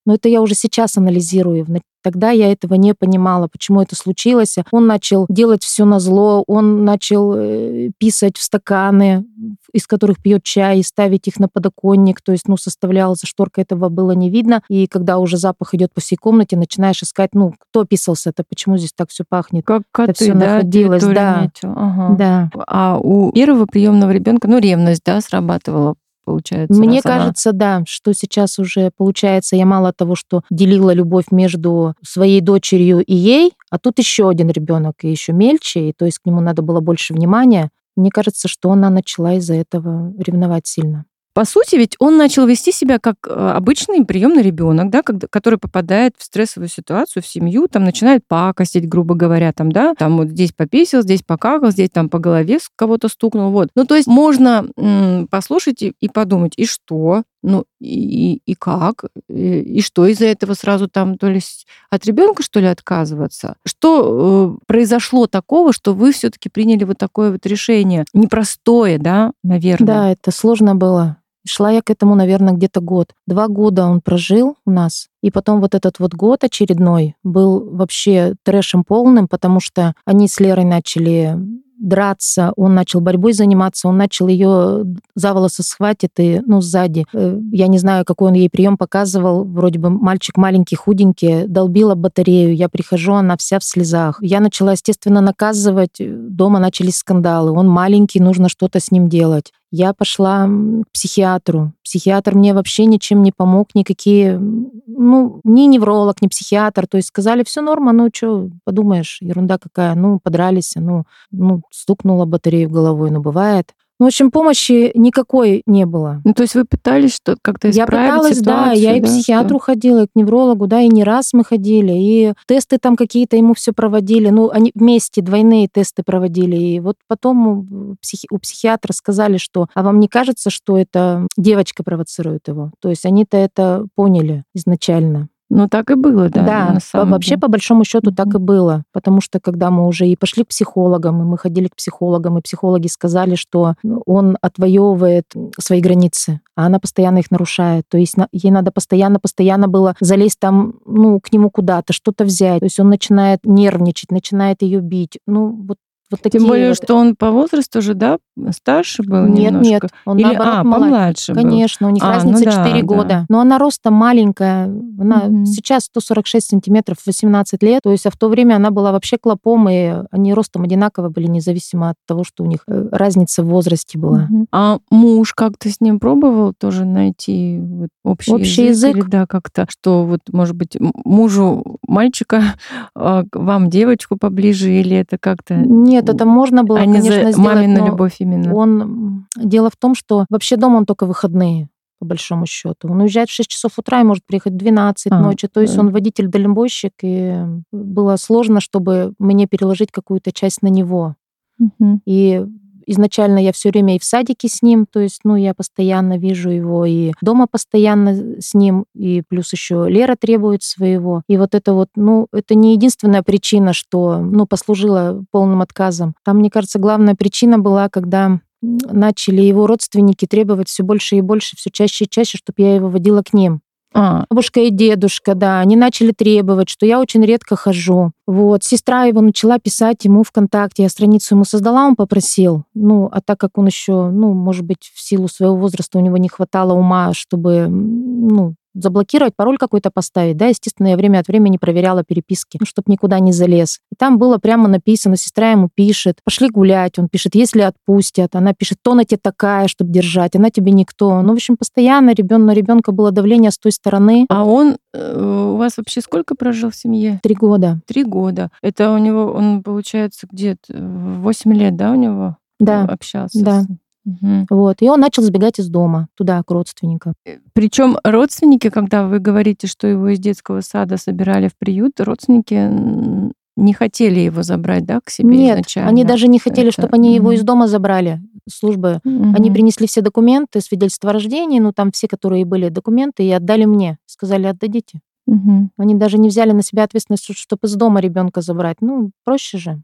Но 0.06 0.16
это 0.16 0.30
я 0.30 0.42
уже 0.42 0.56
сейчас 0.56 0.98
анализирую. 0.98 1.66
Тогда 2.01 2.31
я 2.31 2.51
этого 2.51 2.75
не 2.75 2.94
понимала, 2.94 3.48
почему 3.51 3.81
это 3.81 3.96
случилось. 3.96 4.56
Он 4.72 4.88
начал 4.88 5.25
делать 5.28 5.63
все 5.63 5.84
на 5.84 6.00
зло, 6.00 6.44
он 6.48 6.86
начал 6.86 7.34
э, 7.36 7.90
писать 7.98 8.38
в 8.38 8.44
стаканы, 8.44 9.25
из 9.74 9.86
которых 9.86 10.22
пьет 10.22 10.44
чай, 10.44 10.80
и 10.80 10.84
ставить 10.84 11.28
их 11.28 11.40
на 11.40 11.50
подоконник. 11.50 12.22
То 12.22 12.31
есть, 12.31 12.48
ну, 12.48 12.56
составлял 12.56 13.16
за 13.16 13.28
шторкой, 13.28 13.66
этого 13.66 13.90
было 13.90 14.12
не 14.12 14.30
видно. 14.30 14.63
И 14.69 14.88
когда 14.88 15.18
уже 15.18 15.38
запах 15.38 15.74
идет 15.74 15.94
по 15.94 16.00
всей 16.00 16.16
комнате, 16.16 16.56
начинаешь 16.56 17.04
искать, 17.04 17.31
ну, 17.34 17.54
кто 17.60 17.84
писался-то, 17.84 18.44
почему 18.48 18.78
здесь 18.78 18.94
так 18.94 19.10
все 19.10 19.25
пахнет. 19.28 19.66
Как 19.66 19.84
коты, 19.92 20.13
всё 20.13 20.34
да, 20.34 20.40
находилось, 20.40 21.04
да. 21.04 21.51
Ага. 21.63 22.16
Да. 22.18 22.50
А 22.66 22.98
у 22.98 23.31
первого 23.34 23.66
приемного 23.66 24.12
ребенка, 24.12 24.48
ну, 24.48 24.60
ревность, 24.60 25.01
да, 25.06 25.19
срабатывала, 25.19 25.96
получается. 26.29 26.79
Мне 26.79 26.97
раз 26.97 27.03
кажется, 27.03 27.53
да, 27.53 27.83
что 27.87 28.13
сейчас 28.13 28.59
уже 28.59 28.91
получается, 28.95 29.55
я 29.55 29.65
мало 29.65 29.91
того, 29.93 30.15
что 30.15 30.43
делила 30.51 30.93
любовь 30.93 31.25
между 31.31 31.95
своей 32.03 32.39
дочерью 32.41 33.03
и 33.03 33.15
ей, 33.15 33.53
а 33.71 33.79
тут 33.79 33.98
еще 33.98 34.29
один 34.29 34.50
ребенок 34.50 35.03
и 35.03 35.09
еще 35.09 35.33
мельче, 35.33 35.89
и 35.89 35.93
то 35.93 36.05
есть 36.05 36.19
к 36.19 36.25
нему 36.25 36.39
надо 36.39 36.62
было 36.62 36.81
больше 36.81 37.13
внимания. 37.13 37.69
Мне 37.95 38.12
кажется, 38.12 38.48
что 38.48 38.71
она 38.71 38.89
начала 38.89 39.33
из-за 39.33 39.55
этого 39.55 40.13
ревновать 40.19 40.67
сильно. 40.67 41.05
По 41.39 41.46
сути, 41.46 41.77
ведь 41.77 41.96
он 42.00 42.17
начал 42.17 42.46
вести 42.46 42.74
себя 42.74 43.00
как 43.00 43.15
э, 43.25 43.31
обычный 43.31 44.03
приемный 44.03 44.41
ребенок, 44.41 44.89
да, 44.89 45.01
который 45.01 45.58
попадает 45.58 46.13
в 46.17 46.24
стрессовую 46.25 46.67
ситуацию, 46.67 47.24
в 47.24 47.27
семью, 47.27 47.69
там 47.69 47.86
начинает 47.86 48.27
пакостить, 48.27 48.89
грубо 48.89 49.15
говоря, 49.15 49.53
там, 49.53 49.72
да, 49.72 49.96
там 49.96 50.17
вот 50.17 50.27
здесь 50.31 50.51
пописал, 50.51 51.01
здесь 51.01 51.22
покакал, 51.24 51.72
здесь 51.72 51.91
там 51.91 52.10
по 52.10 52.19
голове 52.19 52.60
кого-то 52.75 53.08
стукнул, 53.08 53.51
вот. 53.51 53.69
Ну, 53.74 53.86
то 53.86 53.96
есть 53.96 54.10
можно 54.10 54.67
м, 54.75 55.29
послушать 55.31 55.81
и, 55.81 55.93
и 56.01 56.10
подумать, 56.10 56.55
и 56.58 56.65
что, 56.65 57.24
ну, 57.41 57.63
и, 57.79 58.41
и 58.46 58.55
как, 58.55 59.05
и, 59.29 59.62
и 59.62 59.81
что 59.81 60.08
из-за 60.08 60.25
этого 60.25 60.55
сразу 60.55 60.89
там, 60.89 61.17
то 61.17 61.27
с- 61.27 61.65
от 61.89 62.05
ребенка, 62.05 62.43
что 62.43 62.60
ли, 62.60 62.65
отказываться? 62.65 63.55
Что 63.65 64.58
э, 64.60 64.65
произошло 64.67 65.25
такого, 65.27 65.72
что 65.72 65.93
вы 65.93 66.12
все-таки 66.12 66.50
приняли 66.50 66.84
вот 66.84 66.98
такое 66.98 67.31
вот 67.31 67.46
решение, 67.46 68.03
непростое, 68.12 68.98
да, 68.98 69.31
наверное? 69.41 69.88
Да, 69.88 70.12
это 70.12 70.31
сложно 70.31 70.75
было. 70.75 71.15
Шла 71.48 71.72
я 71.72 71.81
к 71.81 71.89
этому, 71.89 72.15
наверное, 72.15 72.53
где-то 72.53 72.81
год. 72.81 73.13
Два 73.27 73.48
года 73.48 73.86
он 73.86 74.01
прожил 74.01 74.55
у 74.65 74.72
нас. 74.72 75.08
И 75.22 75.31
потом 75.31 75.62
вот 75.62 75.75
этот 75.75 76.00
вот 76.00 76.13
год 76.13 76.43
очередной 76.43 77.15
был 77.24 77.69
вообще 77.72 78.36
трэшем 78.43 78.84
полным, 78.84 79.27
потому 79.27 79.60
что 79.60 79.93
они 80.05 80.27
с 80.27 80.39
Лерой 80.39 80.65
начали 80.65 81.38
драться, 81.79 82.51
он 82.58 82.75
начал 82.75 83.00
борьбой 83.00 83.34
заниматься, 83.34 83.88
он 83.88 83.98
начал 83.98 84.27
ее 84.27 84.86
за 85.15 85.34
волосы 85.34 85.63
схватит 85.63 86.12
и, 86.19 86.41
ну, 86.46 86.62
сзади. 86.62 87.05
Э, 87.13 87.39
Я 87.51 87.67
не 87.67 87.77
знаю, 87.77 88.05
какой 88.05 88.27
он 88.27 88.34
ей 88.34 88.50
прием 88.50 88.77
показывал. 88.77 89.46
Вроде 89.46 89.79
бы 89.79 89.89
мальчик 89.89 90.38
маленький, 90.38 90.75
худенький, 90.75 91.48
долбила 91.48 91.96
батарею. 91.96 92.53
Я 92.55 92.69
прихожу, 92.69 93.13
она 93.13 93.38
вся 93.38 93.60
в 93.60 93.63
слезах. 93.63 94.19
Я 94.22 94.41
начала, 94.41 94.74
естественно, 94.74 95.22
наказывать. 95.22 95.98
Дома 96.00 96.60
начались 96.60 96.98
скандалы. 96.98 97.51
Он 97.51 97.67
маленький, 97.67 98.19
нужно 98.19 98.50
что-то 98.50 98.79
с 98.79 98.91
ним 98.91 99.08
делать. 99.08 99.53
Я 99.71 99.93
пошла 99.93 100.47
к 100.47 100.91
психиатру. 100.93 101.73
Психиатр 101.83 102.35
мне 102.35 102.53
вообще 102.53 102.85
ничем 102.85 103.21
не 103.21 103.31
помог, 103.31 103.75
никакие, 103.75 104.39
ну, 104.39 105.41
ни 105.43 105.67
невролог, 105.67 106.21
ни 106.21 106.27
психиатр. 106.27 106.88
То 106.88 106.97
есть 106.97 107.09
сказали, 107.09 107.43
все 107.43 107.61
норма, 107.61 107.91
ну 107.91 108.09
что, 108.11 108.49
подумаешь, 108.63 109.19
ерунда 109.21 109.57
какая, 109.59 109.93
ну, 109.95 110.19
подрались, 110.19 110.73
ну, 110.75 111.03
ну, 111.31 111.61
стукнула 111.71 112.25
батарею 112.25 112.69
головой, 112.69 113.11
ну, 113.11 113.21
бывает. 113.21 113.73
Ну, 114.00 114.06
в 114.06 114.08
общем, 114.08 114.32
помощи 114.32 114.91
никакой 114.96 115.62
не 115.65 115.86
было. 115.86 116.22
Ну, 116.24 116.34
то 116.34 116.44
есть 116.44 116.56
вы 116.56 116.63
пытались 116.63 117.13
что 117.15 117.36
как-то 117.41 117.70
исправить 117.70 118.06
Я 118.06 118.08
пыталась, 118.13 118.38
ситуацию, 118.38 118.65
да, 118.65 118.72
я 118.74 118.96
и 118.96 119.01
к 119.01 119.03
психиатру 119.06 119.58
что- 119.58 119.65
ходила, 119.65 120.03
и 120.03 120.08
к 120.08 120.12
неврологу, 120.15 120.68
да, 120.68 120.79
и 120.82 120.88
не 120.88 121.03
раз 121.03 121.34
мы 121.34 121.44
ходили, 121.44 121.91
и 121.94 122.34
тесты 122.48 122.77
там 122.77 122.96
какие-то 122.96 123.36
ему 123.36 123.53
все 123.53 123.74
проводили, 123.74 124.29
ну, 124.29 124.50
они 124.51 124.72
вместе 124.74 125.22
двойные 125.22 125.68
тесты 125.68 126.03
проводили, 126.03 126.56
и 126.56 126.79
вот 126.79 126.96
потом 127.08 127.48
у, 127.48 127.96
психи- 128.01 128.27
у 128.32 128.38
психиатра 128.39 128.94
сказали, 128.94 129.38
что, 129.38 129.68
а 129.74 129.84
вам 129.84 130.00
не 130.00 130.08
кажется, 130.08 130.50
что 130.50 130.77
это 130.77 131.27
девочка 131.38 131.84
провоцирует 131.84 132.48
его? 132.48 132.72
То 132.79 132.89
есть 132.89 133.06
они-то 133.06 133.36
это 133.36 133.86
поняли 133.96 134.44
изначально. 134.56 135.27
Ну, 135.50 135.68
так 135.68 135.89
и 135.89 135.96
было, 135.96 136.29
да. 136.29 136.44
Да, 136.44 136.77
по- 136.91 137.06
вообще 137.06 137.32
деле. 137.32 137.41
по 137.41 137.48
большому 137.48 137.84
счету 137.84 138.12
так 138.12 138.27
и 138.36 138.38
было, 138.38 138.84
потому 138.94 139.20
что 139.20 139.39
когда 139.39 139.72
мы 139.72 139.88
уже 139.88 140.08
и 140.08 140.15
пошли 140.15 140.44
к 140.44 140.50
психологам, 140.50 141.22
и 141.22 141.25
мы 141.25 141.38
ходили 141.39 141.68
к 141.68 141.75
психологам, 141.75 142.38
и 142.38 142.41
психологи 142.41 142.88
сказали, 142.88 143.34
что 143.36 143.74
он 144.06 144.38
отвоевывает 144.41 145.25
свои 145.60 145.82
границы, 145.82 146.41
а 146.56 146.68
она 146.68 146.79
постоянно 146.79 147.18
их 147.18 147.32
нарушает. 147.32 147.86
То 147.89 147.98
есть 147.98 148.15
ей 148.32 148.51
надо 148.51 148.72
постоянно, 148.72 149.20
постоянно 149.20 149.68
было 149.68 149.96
залезть 150.00 150.39
там, 150.39 150.75
ну, 150.86 151.20
к 151.20 151.32
нему 151.34 151.50
куда-то, 151.50 151.94
что-то 151.94 152.25
взять. 152.25 152.60
То 152.60 152.65
есть 152.65 152.79
он 152.79 152.89
начинает 152.89 153.39
нервничать, 153.44 154.12
начинает 154.12 154.62
ее 154.62 154.82
бить. 154.82 155.20
Ну, 155.25 155.65
вот, 155.68 155.77
вот 156.12 156.22
такие 156.22 156.39
Тем 156.39 156.48
более, 156.48 156.70
вот- 156.70 156.78
что 156.84 156.96
он 156.96 157.16
по 157.16 157.32
возрасту 157.32 157.80
уже, 157.80 157.94
да, 157.94 158.18
старше 158.51 159.04
был 159.04 159.25
Нет, 159.28 159.51
немножко. 159.51 159.70
нет, 159.70 159.84
он 160.06 160.18
Или, 160.18 160.24
наоборот 160.25 160.54
а, 160.56 160.63
младше. 160.63 160.80
помладше 160.82 161.34
был. 161.34 161.42
Конечно, 161.42 161.88
у 161.88 161.92
них 161.92 162.04
А, 162.04 162.13
разница 162.13 162.39
ну 162.39 162.46
да, 162.46 162.51
4 162.66 162.82
да. 162.82 162.86
года. 162.88 163.25
Но 163.30 163.39
она 163.42 163.58
роста 163.58 163.92
маленькая. 163.92 164.66
Она 164.66 165.24
Мгм. 165.28 165.46
сейчас 165.46 165.84
146 165.86 166.48
сантиметров, 166.50 166.98
18 167.06 167.62
лет. 167.63 167.82
То 167.84 167.92
есть, 167.92 168.06
а 168.06 168.12
в 168.12 168.18
то 168.18 168.30
время 168.30 168.56
она 168.56 168.72
была 168.72 168.92
вообще 168.92 169.18
клопом, 169.18 169.70
и 169.70 169.94
они 170.12 170.34
ростом 170.34 170.63
одинаково 170.63 171.10
были, 171.10 171.28
независимо 171.28 171.89
от 171.89 171.96
того, 172.08 172.24
что 172.24 172.44
у 172.44 172.48
них 172.48 172.60
э, 172.68 172.88
разница 172.92 173.44
в 173.44 173.48
возрасте 173.48 173.98
была. 174.00 174.28
Мгм. 174.30 174.48
А 174.51 174.80
муж 174.89 175.34
как-то 175.34 175.70
с 175.70 175.82
ним 175.82 176.00
пробовал 176.00 176.54
тоже 176.58 176.86
найти 176.86 177.60
вот 177.62 177.89
общий, 178.04 178.32
Общий 178.34 178.68
язык? 178.68 178.96
Или, 178.96 179.04
да, 179.04 179.25
как-то, 179.28 179.66
что 179.70 180.06
вот, 180.06 180.22
может 180.32 180.56
быть, 180.56 180.78
мужу 181.06 181.63
мальчика, 181.88 182.42
а, 182.96 183.24
вам 183.34 183.70
девочку 183.70 184.18
поближе, 184.18 184.72
или 184.72 184.96
это 184.96 185.18
как-то... 185.20 185.56
Нет, 185.56 185.99
это 186.08 186.25
можно 186.25 186.63
было, 186.63 186.79
а 186.79 186.86
не 186.86 187.00
конечно, 187.00 187.24
за 187.24 187.32
сделать, 187.32 187.38
мамину 187.38 187.79
но 187.79 187.88
любовь 187.88 188.15
именно? 188.20 188.56
Он... 188.56 189.27
Дело 189.36 189.70
в 189.70 189.75
том, 189.75 189.96
что 189.96 190.25
вообще 190.29 190.56
дома 190.56 190.77
он 190.77 190.86
только 190.86 191.06
выходные 191.06 191.70
по 192.00 192.06
большому 192.06 192.46
счету. 192.46 192.88
Он 192.89 193.01
уезжает 193.01 193.29
в 193.29 193.34
6 193.34 193.50
часов 193.50 193.77
утра 193.77 194.00
и 194.00 194.03
может 194.03 194.25
приехать 194.25 194.53
в 194.53 194.58
12 194.58 195.12
А, 195.12 195.20
ночи. 195.20 195.48
То 195.50 195.60
есть 195.60 195.77
он 195.77 195.91
водитель-дальнобойщик, 195.91 196.94
и 197.03 197.36
было 197.74 198.15
сложно, 198.15 198.62
чтобы 198.62 199.13
мне 199.20 199.48
переложить 199.48 199.91
какую-то 199.91 200.32
часть 200.32 200.62
на 200.62 200.68
него. 200.68 201.15
Мгм. 201.58 202.01
И 202.06 202.46
изначально 202.91 203.39
я 203.39 203.51
все 203.51 203.69
время 203.69 203.96
и 203.96 204.00
в 204.00 204.03
садике 204.03 204.48
с 204.48 204.62
ним, 204.62 204.86
то 204.91 205.00
есть, 205.00 205.22
ну, 205.24 205.36
я 205.36 205.53
постоянно 205.53 206.17
вижу 206.17 206.50
его, 206.50 206.86
и 206.86 207.12
дома 207.22 207.48
постоянно 207.50 208.41
с 208.41 208.53
ним, 208.53 208.86
и 208.96 209.22
плюс 209.27 209.51
еще 209.53 209.86
Лера 209.88 210.15
требует 210.15 210.63
своего. 210.63 211.22
И 211.27 211.38
вот 211.38 211.53
это 211.55 211.74
вот, 211.74 211.89
ну, 211.96 212.27
это 212.34 212.55
не 212.55 212.74
единственная 212.74 213.24
причина, 213.24 213.74
что, 213.74 214.17
ну, 214.17 214.46
послужила 214.46 215.24
полным 215.31 215.62
отказом. 215.62 216.15
Там, 216.24 216.38
мне 216.38 216.50
кажется, 216.50 216.79
главная 216.79 217.15
причина 217.15 217.60
была, 217.60 217.89
когда 217.89 218.39
начали 218.62 219.41
его 219.41 219.67
родственники 219.67 220.25
требовать 220.25 220.67
все 220.67 220.84
больше 220.84 221.15
и 221.15 221.22
больше, 221.22 221.55
все 221.55 221.69
чаще 221.72 222.05
и 222.05 222.10
чаще, 222.10 222.38
чтобы 222.38 222.62
я 222.62 222.75
его 222.75 222.89
водила 222.89 223.22
к 223.22 223.34
ним. 223.34 223.62
А, 223.93 224.25
Бабушка 224.29 224.62
и 224.62 224.69
дедушка, 224.69 225.34
да, 225.34 225.60
они 225.60 225.75
начали 225.75 226.12
требовать, 226.12 226.69
что 226.69 226.86
я 226.86 227.00
очень 227.00 227.25
редко 227.25 227.55
хожу. 227.55 228.12
Вот, 228.27 228.63
сестра 228.63 229.05
его 229.05 229.22
начала 229.22 229.58
писать 229.58 230.05
ему 230.05 230.24
ВКонтакте, 230.24 230.84
я 230.84 230.89
страницу 230.89 231.36
ему 231.36 231.43
создала, 231.43 231.86
он 231.86 231.96
попросил. 231.96 232.65
Ну, 232.75 233.10
а 233.12 233.22
так 233.22 233.39
как 233.39 233.58
он 233.58 233.65
еще, 233.65 234.10
ну, 234.10 234.34
может 234.34 234.65
быть, 234.65 234.91
в 234.93 235.01
силу 235.01 235.27
своего 235.27 235.55
возраста 235.55 235.98
у 235.98 236.01
него 236.01 236.17
не 236.17 236.29
хватало 236.29 236.74
ума, 236.74 237.13
чтобы, 237.13 237.67
ну, 237.67 238.55
заблокировать, 238.73 239.35
пароль 239.35 239.57
какой-то 239.57 239.91
поставить, 239.91 240.38
да, 240.38 240.47
естественно, 240.47 240.88
я 240.88 240.97
время 240.97 241.19
от 241.19 241.27
времени 241.27 241.57
проверяла 241.57 242.03
переписки, 242.03 242.57
ну, 242.59 242.65
чтобы 242.65 242.91
никуда 242.91 243.19
не 243.19 243.31
залез. 243.31 243.79
И 243.91 243.95
там 243.97 244.17
было 244.17 244.38
прямо 244.38 244.67
написано, 244.67 245.15
сестра 245.17 245.51
ему 245.51 245.69
пишет, 245.73 246.19
пошли 246.23 246.49
гулять, 246.49 246.99
он 246.99 247.09
пишет, 247.09 247.35
если 247.35 247.61
отпустят, 247.61 248.35
она 248.35 248.53
пишет, 248.53 248.79
кто 248.81 248.93
на 248.93 249.05
тебе 249.05 249.19
такая, 249.21 249.67
чтобы 249.67 249.91
держать, 249.91 250.35
она 250.35 250.49
тебе 250.49 250.71
никто. 250.71 251.21
Ну, 251.21 251.29
в 251.29 251.33
общем, 251.33 251.57
постоянно 251.57 252.13
ребен, 252.13 252.45
на 252.45 252.53
ребенка 252.53 252.91
было 252.91 253.11
давление 253.11 253.51
с 253.51 253.57
той 253.57 253.71
стороны. 253.71 254.25
а 254.29 254.43
он 254.45 254.77
э, 254.93 255.21
у 255.53 255.57
вас 255.57 255.77
вообще 255.77 256.01
сколько 256.01 256.35
прожил 256.35 256.71
в 256.71 256.75
семье? 256.75 257.19
Три 257.23 257.35
года, 257.35 257.79
Три 257.85 258.03
года. 258.03 258.51
Это 258.61 258.91
у 258.91 258.97
него, 258.97 259.31
он, 259.31 259.63
получается, 259.63 260.27
где-то 260.31 260.73
8 260.73 261.53
лет, 261.53 261.75
да, 261.75 261.91
у 261.91 261.95
него 261.95 262.38
да. 262.59 262.83
общался? 262.83 263.43
да. 263.43 263.61
с- 263.61 263.67
Мгм. 264.06 264.48
Вот. 264.50 264.82
И 264.82 264.89
он 264.89 265.00
начал 265.00 265.24
сбегать 265.24 265.60
из 265.60 265.68
дома 265.70 266.08
туда, 266.15 266.41
к 266.44 266.51
родственникам. 266.51 267.13
Причем 267.53 267.98
родственники, 268.03 268.70
когда 268.70 269.06
вы 269.08 269.20
говорите, 269.20 269.68
что 269.68 269.88
его 269.88 270.10
из 270.10 270.20
детского 270.20 270.62
сада 270.62 270.98
собирали 270.98 271.48
в 271.48 271.58
приют, 271.58 272.00
родственники 272.00 273.32
не 273.58 273.74
хотели 273.74 274.22
его 274.22 274.41
забрать, 274.41 274.86
да, 274.86 275.01
к 275.03 275.10
себе 275.10 275.36
Нет, 275.38 275.56
изначально? 275.56 275.89
они 275.89 276.06
даже 276.06 276.27
не 276.29 276.39
хотели, 276.39 276.70
Это- 276.70 276.82
чтобы 276.82 276.96
они 276.96 277.13
его 277.13 277.34
из 277.34 277.44
дома 277.44 277.68
забрали. 277.68 278.22
Службы. 278.50 279.00
Мгм. 279.03 279.36
Они 279.36 279.51
принесли 279.51 279.86
все 279.86 280.01
документы, 280.01 280.62
свидетельство 280.62 281.10
о 281.10 281.13
рождении, 281.13 281.60
ну 281.60 281.74
там 281.74 281.91
все, 281.91 282.08
которые 282.08 282.46
были 282.46 282.70
документы, 282.70 283.24
и 283.24 283.32
отдали 283.32 283.65
мне. 283.65 283.98
Сказали, 284.06 284.46
отдадите. 284.48 285.01
Мгм. 285.27 285.72
Они 285.77 285.94
даже 285.94 286.18
не 286.18 286.29
взяли 286.29 286.51
на 286.53 286.63
себя 286.63 286.84
ответственность, 286.84 287.25
чтобы 287.38 287.60
из 287.68 287.75
дома 287.75 288.00
ребенка 288.00 288.41
забрать. 288.41 288.77
Ну, 288.82 289.12
проще 289.25 289.58
же. 289.58 289.82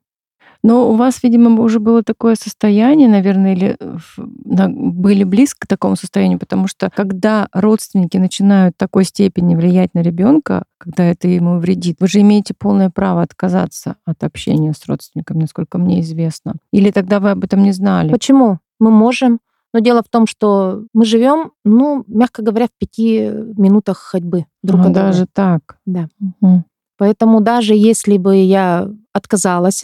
Но 0.64 0.90
у 0.92 0.96
вас, 0.96 1.22
видимо, 1.24 1.62
уже 1.62 1.80
было 1.80 2.04
такое 2.04 2.36
состояние, 2.36 3.08
наверное, 3.08 3.54
или 3.54 3.78
э, 3.80 4.68
были 4.68 5.24
близко 5.24 5.62
к 5.62 5.68
такому 5.68 5.96
состоянию, 5.96 6.40
потому 6.40 6.68
что 6.68 6.90
когда 6.94 7.48
родственники 7.54 8.18
начинают 8.18 8.76
в 8.76 8.80
такой 8.80 9.04
степени 9.04 9.56
влиять 9.56 9.94
на 9.94 10.00
ребенка, 10.02 10.64
когда 10.78 11.04
это 11.06 11.28
ему 11.28 11.60
вредит, 11.60 11.98
вы 12.00 12.08
же 12.08 12.22
имеете 12.22 12.54
полное 12.58 12.90
право 12.90 13.22
отказаться 13.22 13.96
от 14.06 14.24
общения 14.24 14.74
с 14.74 14.86
родственником, 14.88 15.40
насколько 15.40 15.78
мне 15.78 16.02
известно. 16.02 16.56
Или 16.72 16.92
тогда 16.92 17.20
вы 17.20 17.32
об 17.32 17.44
этом 17.44 17.64
не 17.64 17.72
знали? 17.72 18.12
Почему? 18.12 18.60
Мы 18.80 18.92
можем. 18.92 19.40
Но 19.74 19.80
дело 19.80 20.02
в 20.04 20.08
том, 20.08 20.26
что 20.26 20.86
мы 20.94 21.04
живем, 21.04 21.52
ну, 21.66 22.06
мягко 22.08 22.42
говоря, 22.42 22.68
в 22.68 22.80
пяти 22.80 23.30
минутах 23.58 23.98
ходьбы 23.98 24.46
друг 24.64 24.80
А, 24.82 24.84
от 24.88 24.94
друга. 24.94 25.08
даже 25.08 25.26
так. 25.32 25.78
Да. 25.86 26.08
Мгм. 26.42 26.64
Поэтому 26.98 27.42
даже 27.42 27.76
если 27.76 28.18
бы 28.18 28.38
я 28.38 28.90
отказалась, 29.12 29.84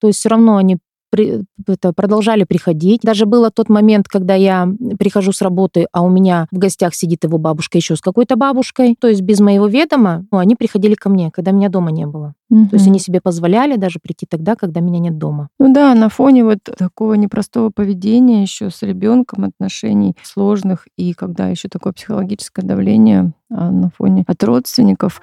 то 0.00 0.06
есть 0.06 0.18
все 0.18 0.28
равно 0.28 0.56
они 0.56 0.78
при- 1.14 1.44
это, 1.68 1.92
продолжали 1.92 2.42
приходить. 2.42 3.02
Даже 3.02 3.24
был 3.24 3.48
тот 3.54 3.68
момент, 3.68 4.08
когда 4.08 4.34
я 4.34 4.68
прихожу 4.98 5.30
с 5.30 5.42
работы, 5.42 5.86
а 5.92 6.02
у 6.02 6.10
меня 6.10 6.48
в 6.50 6.58
гостях 6.58 6.94
сидит 6.96 7.22
его 7.22 7.38
бабушка 7.38 7.78
еще 7.78 7.94
с 7.94 8.00
какой-то 8.00 8.34
бабушкой. 8.34 8.96
То 8.98 9.06
есть 9.06 9.20
без 9.20 9.38
моего 9.38 9.68
ведома 9.68 10.26
ну, 10.32 10.38
они 10.38 10.56
приходили 10.56 10.94
ко 10.94 11.08
мне, 11.08 11.30
когда 11.30 11.52
меня 11.52 11.68
дома 11.68 11.92
не 11.92 12.06
было. 12.06 12.34
То 12.50 12.76
есть 12.76 12.86
они 12.86 12.98
себе 12.98 13.20
позволяли 13.20 13.76
даже 13.76 13.98
прийти 14.00 14.26
тогда, 14.28 14.54
когда 14.54 14.80
меня 14.80 14.98
нет 14.98 15.18
дома. 15.18 15.48
Ну 15.58 15.72
да, 15.72 15.94
на 15.94 16.08
фоне 16.08 16.44
вот 16.44 16.58
такого 16.62 17.14
непростого 17.14 17.70
поведения 17.70 18.42
еще 18.42 18.70
с 18.70 18.82
ребенком, 18.82 19.44
отношений 19.44 20.14
сложных, 20.22 20.86
и 20.96 21.14
когда 21.14 21.48
еще 21.48 21.68
такое 21.68 21.92
психологическое 21.92 22.62
давление 22.62 23.32
а, 23.50 23.70
на 23.70 23.90
фоне 23.90 24.24
от 24.26 24.42
родственников. 24.44 25.20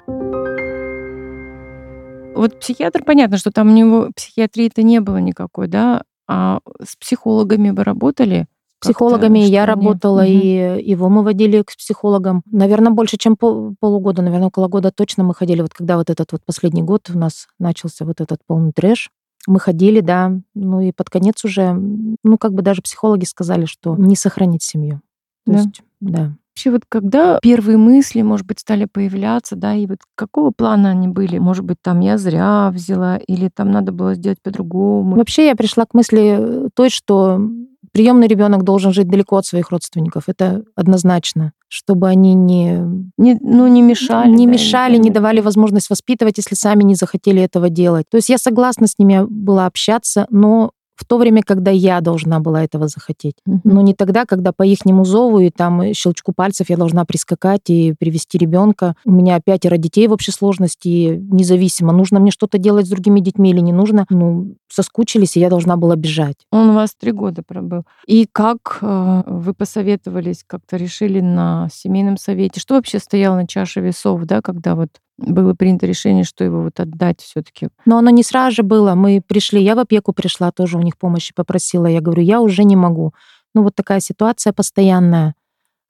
Вот 2.34 2.58
психиатр, 2.60 3.04
понятно, 3.04 3.36
что 3.38 3.50
там 3.50 3.68
у 3.70 3.74
него 3.74 4.08
психиатрии-то 4.16 4.82
не 4.82 5.00
было 5.00 5.18
никакой, 5.18 5.68
да? 5.68 6.02
А 6.26 6.60
с 6.82 6.96
психологами 6.96 7.70
вы 7.70 7.84
работали? 7.84 8.46
С 8.80 8.86
психологами 8.86 9.38
я 9.40 9.64
работала, 9.66 10.22
Мгм. 10.22 10.28
и 10.30 10.82
его 10.82 11.08
мы 11.08 11.22
водили 11.22 11.62
к 11.62 11.76
психологам. 11.76 12.42
Наверное, 12.50 12.90
больше, 12.90 13.16
чем 13.16 13.36
пол- 13.36 13.76
полугода, 13.78 14.22
наверное, 14.22 14.48
около 14.48 14.66
года 14.66 14.90
точно 14.90 15.22
мы 15.24 15.34
ходили. 15.34 15.62
Вот 15.62 15.72
когда 15.72 15.96
вот 15.96 16.10
этот 16.10 16.32
вот 16.32 16.42
последний 16.44 16.82
год 16.82 17.08
у 17.14 17.18
нас 17.18 17.46
начался 17.60 18.04
вот 18.04 18.20
этот 18.20 18.40
полный 18.46 18.72
трэш, 18.72 19.10
мы 19.46 19.60
ходили, 19.60 20.00
да, 20.00 20.32
ну 20.54 20.80
и 20.80 20.90
под 20.92 21.10
конец 21.10 21.44
уже, 21.44 21.72
ну 21.74 22.38
как 22.38 22.54
бы 22.54 22.62
даже 22.62 22.82
психологи 22.82 23.24
сказали, 23.24 23.66
что 23.66 23.94
не 23.96 24.16
сохранить 24.16 24.62
семью. 24.62 25.00
То 25.46 25.52
Да. 25.52 25.58
есть, 25.58 25.82
да. 26.00 26.32
Вообще 26.54 26.70
вот 26.70 26.82
когда 26.86 27.38
первые 27.40 27.78
мысли, 27.78 28.20
может 28.20 28.46
быть, 28.46 28.60
стали 28.60 28.84
появляться, 28.84 29.56
да, 29.56 29.74
и 29.74 29.86
вот 29.86 29.98
какого 30.14 30.50
плана 30.50 30.90
они 30.90 31.08
были? 31.08 31.38
Может 31.38 31.64
быть, 31.64 31.78
там 31.80 32.00
я 32.00 32.18
зря 32.18 32.70
взяла, 32.70 33.16
или 33.16 33.48
там 33.48 33.70
надо 33.70 33.90
было 33.90 34.14
сделать 34.14 34.38
по-другому? 34.42 35.16
Вообще 35.16 35.46
я 35.46 35.56
пришла 35.56 35.86
к 35.86 35.94
мысли 35.94 36.68
той, 36.74 36.90
что 36.90 37.40
приемный 37.92 38.26
ребенок 38.26 38.64
должен 38.64 38.92
жить 38.92 39.08
далеко 39.08 39.36
от 39.36 39.46
своих 39.46 39.70
родственников. 39.70 40.24
Это 40.26 40.62
однозначно, 40.74 41.52
чтобы 41.68 42.08
они 42.08 42.34
не 42.34 42.80
Не, 43.16 43.38
ну, 43.40 43.66
не 43.66 43.80
мешали. 43.82 44.30
не 44.30 44.46
да, 44.46 44.52
мешали, 44.52 44.96
не 44.98 45.10
давали 45.10 45.40
возможность 45.40 45.88
воспитывать, 45.90 46.38
если 46.38 46.54
сами 46.54 46.82
не 46.82 46.94
захотели 46.94 47.40
этого 47.42 47.70
делать. 47.70 48.06
То 48.10 48.16
есть 48.16 48.28
я 48.28 48.38
согласна 48.38 48.86
с 48.86 48.98
ними 48.98 49.24
была 49.26 49.66
общаться, 49.66 50.26
но 50.30 50.72
в 51.02 51.04
то 51.04 51.18
время, 51.18 51.42
когда 51.44 51.72
я 51.72 52.00
должна 52.00 52.38
была 52.38 52.62
этого 52.62 52.86
захотеть. 52.86 53.34
Но 53.44 53.80
не 53.80 53.92
тогда, 53.92 54.24
когда 54.24 54.52
по 54.52 54.62
ихнему 54.62 55.04
зову 55.04 55.40
и 55.40 55.50
там 55.50 55.92
щелчку 55.94 56.32
пальцев 56.32 56.70
я 56.70 56.76
должна 56.76 57.04
прискакать 57.04 57.68
и 57.70 57.92
привести 57.98 58.38
ребенка. 58.38 58.94
У 59.04 59.10
меня 59.10 59.40
пятеро 59.40 59.78
детей 59.78 60.06
в 60.06 60.12
общей 60.12 60.30
сложности, 60.30 60.88
и 60.88 61.18
независимо, 61.18 61.92
нужно 61.92 62.20
мне 62.20 62.30
что-то 62.30 62.58
делать 62.58 62.86
с 62.86 62.90
другими 62.90 63.18
детьми 63.18 63.50
или 63.50 63.58
не 63.58 63.72
нужно. 63.72 64.06
Ну, 64.10 64.54
соскучились, 64.68 65.36
и 65.36 65.40
я 65.40 65.50
должна 65.50 65.76
была 65.76 65.96
бежать. 65.96 66.36
Он 66.52 66.70
у 66.70 66.74
вас 66.74 66.94
три 66.94 67.10
года 67.10 67.42
пробыл. 67.42 67.82
И 68.06 68.28
как 68.30 68.78
э, 68.80 69.22
вы 69.26 69.54
посоветовались, 69.54 70.44
как-то 70.46 70.76
решили 70.76 71.20
на 71.20 71.68
семейном 71.72 72.16
совете? 72.16 72.60
Что 72.60 72.74
вообще 72.74 73.00
стояло 73.00 73.34
на 73.34 73.48
чаше 73.48 73.80
весов, 73.80 74.22
да, 74.22 74.40
когда 74.40 74.76
вот 74.76 74.90
было 75.26 75.54
принято 75.54 75.86
решение, 75.86 76.24
что 76.24 76.44
его 76.44 76.62
вот 76.62 76.80
отдать 76.80 77.20
все-таки? 77.20 77.68
Но 77.86 77.98
оно 77.98 78.10
не 78.10 78.22
сразу 78.22 78.56
же 78.56 78.62
было. 78.62 78.94
Мы 78.94 79.22
пришли, 79.26 79.62
я 79.62 79.74
в 79.74 79.78
опеку 79.78 80.12
пришла, 80.12 80.50
тоже 80.50 80.78
у 80.78 80.82
них 80.82 80.98
помощи 80.98 81.32
попросила. 81.34 81.86
Я 81.86 82.00
говорю, 82.00 82.22
я 82.22 82.40
уже 82.40 82.64
не 82.64 82.76
могу. 82.76 83.12
Ну, 83.54 83.62
вот 83.62 83.74
такая 83.74 84.00
ситуация 84.00 84.52
постоянная. 84.52 85.34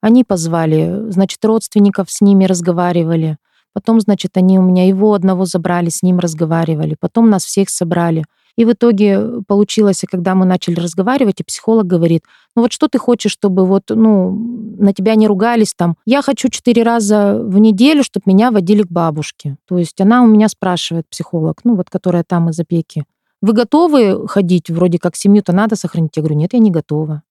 Они 0.00 0.24
позвали, 0.24 1.10
значит, 1.10 1.44
родственников 1.44 2.10
с 2.10 2.20
ними 2.20 2.44
разговаривали. 2.44 3.38
Потом, 3.72 4.00
значит, 4.00 4.36
они 4.36 4.58
у 4.58 4.62
меня 4.62 4.86
его 4.86 5.14
одного 5.14 5.44
забрали, 5.46 5.88
с 5.88 6.02
ним 6.02 6.18
разговаривали. 6.18 6.96
Потом 6.98 7.30
нас 7.30 7.44
всех 7.44 7.70
собрали. 7.70 8.24
И 8.56 8.64
в 8.64 8.72
итоге 8.72 9.42
получилось, 9.46 10.04
когда 10.10 10.34
мы 10.34 10.44
начали 10.44 10.74
разговаривать, 10.74 11.40
и 11.40 11.44
психолог 11.44 11.86
говорит, 11.86 12.24
ну 12.54 12.62
вот 12.62 12.72
что 12.72 12.88
ты 12.88 12.98
хочешь, 12.98 13.32
чтобы 13.32 13.64
вот, 13.64 13.84
ну, 13.88 14.30
на 14.78 14.92
тебя 14.92 15.14
не 15.14 15.26
ругались 15.26 15.74
там. 15.74 15.96
Я 16.04 16.22
хочу 16.22 16.48
четыре 16.48 16.82
раза 16.82 17.38
в 17.42 17.58
неделю, 17.58 18.02
чтобы 18.04 18.24
меня 18.26 18.50
водили 18.50 18.82
к 18.82 18.90
бабушке. 18.90 19.56
То 19.66 19.78
есть 19.78 20.00
она 20.00 20.22
у 20.22 20.26
меня 20.26 20.48
спрашивает, 20.48 21.06
психолог, 21.08 21.60
ну 21.64 21.76
вот, 21.76 21.88
которая 21.88 22.24
там 22.24 22.50
из 22.50 22.58
опеки, 22.58 23.04
вы 23.40 23.54
готовы 23.54 24.28
ходить, 24.28 24.70
вроде 24.70 24.98
как 24.98 25.16
семью-то 25.16 25.52
надо 25.52 25.74
сохранить? 25.74 26.16
Я 26.16 26.22
говорю, 26.22 26.36
нет, 26.36 26.52
я 26.52 26.60
не 26.60 26.70
готова. 26.70 27.22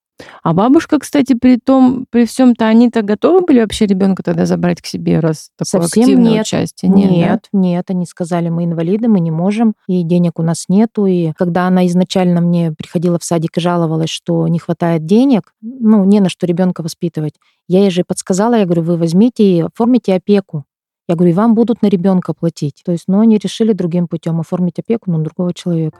А 0.43 0.53
бабушка, 0.53 0.99
кстати, 0.99 1.33
при 1.33 1.57
том, 1.57 2.05
при 2.09 2.25
всем 2.25 2.55
то 2.55 2.67
они-то 2.67 3.01
готовы 3.01 3.41
были 3.41 3.61
вообще 3.61 3.85
ребенка 3.85 4.23
тогда 4.23 4.45
забрать 4.45 4.81
к 4.81 4.85
себе, 4.85 5.19
раз 5.19 5.49
такое 5.57 5.83
Совсем 5.83 6.03
активное 6.03 6.31
нет. 6.31 6.45
участие? 6.45 6.91
Нет, 6.91 7.49
да? 7.51 7.59
нет, 7.59 7.85
они 7.89 8.05
сказали, 8.05 8.49
мы 8.49 8.65
инвалиды, 8.65 9.07
мы 9.07 9.19
не 9.19 9.31
можем, 9.31 9.73
и 9.87 10.03
денег 10.03 10.39
у 10.39 10.43
нас 10.43 10.65
нету. 10.67 11.05
И 11.05 11.33
когда 11.33 11.67
она 11.67 11.85
изначально 11.87 12.41
мне 12.41 12.71
приходила 12.71 13.19
в 13.19 13.23
садик 13.23 13.57
и 13.57 13.61
жаловалась, 13.61 14.09
что 14.09 14.47
не 14.47 14.59
хватает 14.59 15.05
денег, 15.05 15.53
ну, 15.61 16.03
не 16.03 16.19
на 16.19 16.29
что 16.29 16.45
ребенка 16.45 16.83
воспитывать, 16.83 17.33
я 17.67 17.79
ей 17.79 17.91
же 17.91 18.03
подсказала, 18.05 18.55
я 18.55 18.65
говорю, 18.65 18.83
вы 18.83 18.97
возьмите 18.97 19.43
и 19.43 19.61
оформите 19.61 20.13
опеку. 20.13 20.65
Я 21.07 21.15
говорю, 21.15 21.31
и 21.31 21.35
вам 21.35 21.55
будут 21.55 21.81
на 21.81 21.87
ребенка 21.87 22.33
платить. 22.33 22.81
То 22.85 22.91
есть, 22.91 23.05
но 23.07 23.19
они 23.19 23.37
решили 23.37 23.73
другим 23.73 24.07
путем 24.07 24.39
оформить 24.39 24.79
опеку 24.79 25.11
на 25.11 25.19
другого 25.19 25.53
человека. 25.53 25.99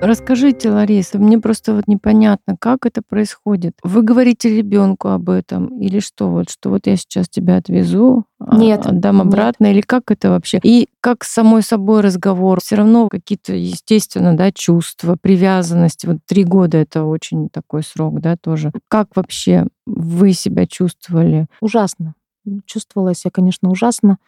Расскажите, 0.00 0.70
Лариса, 0.70 1.18
мне 1.18 1.38
просто 1.38 1.74
вот 1.74 1.88
непонятно, 1.88 2.56
как 2.58 2.86
это 2.86 3.02
происходит. 3.02 3.74
Вы 3.82 4.02
говорите 4.02 4.48
ребенку 4.48 5.08
об 5.08 5.28
этом 5.28 5.80
или 5.80 5.98
что? 5.98 6.30
Вот 6.30 6.50
что 6.50 6.70
вот 6.70 6.86
я 6.86 6.96
сейчас 6.96 7.28
тебя 7.28 7.56
отвезу, 7.56 8.24
а, 8.38 8.56
Нет, 8.56 8.86
отдам 8.86 9.16
нет. 9.16 9.26
обратно, 9.26 9.66
или 9.66 9.80
как 9.80 10.12
это 10.12 10.30
вообще? 10.30 10.60
И 10.62 10.88
как 11.00 11.24
с 11.24 11.32
самой 11.32 11.62
собой 11.62 12.00
разговор? 12.02 12.60
Все 12.60 12.76
равно 12.76 13.08
какие-то, 13.08 13.54
естественно, 13.54 14.36
да, 14.36 14.52
чувства, 14.52 15.16
привязанность. 15.20 16.04
Вот 16.04 16.18
три 16.26 16.44
года 16.44 16.78
это 16.78 17.02
очень 17.02 17.48
такой 17.48 17.82
срок, 17.82 18.20
да, 18.20 18.36
тоже. 18.36 18.70
Как 18.86 19.08
вообще 19.16 19.66
вы 19.84 20.32
себя 20.32 20.66
чувствовали? 20.66 21.48
Ужасно. 21.60 22.14
Чувствовала 22.66 23.14
себя, 23.14 23.32
конечно, 23.32 23.68
ужасно. 23.68 24.18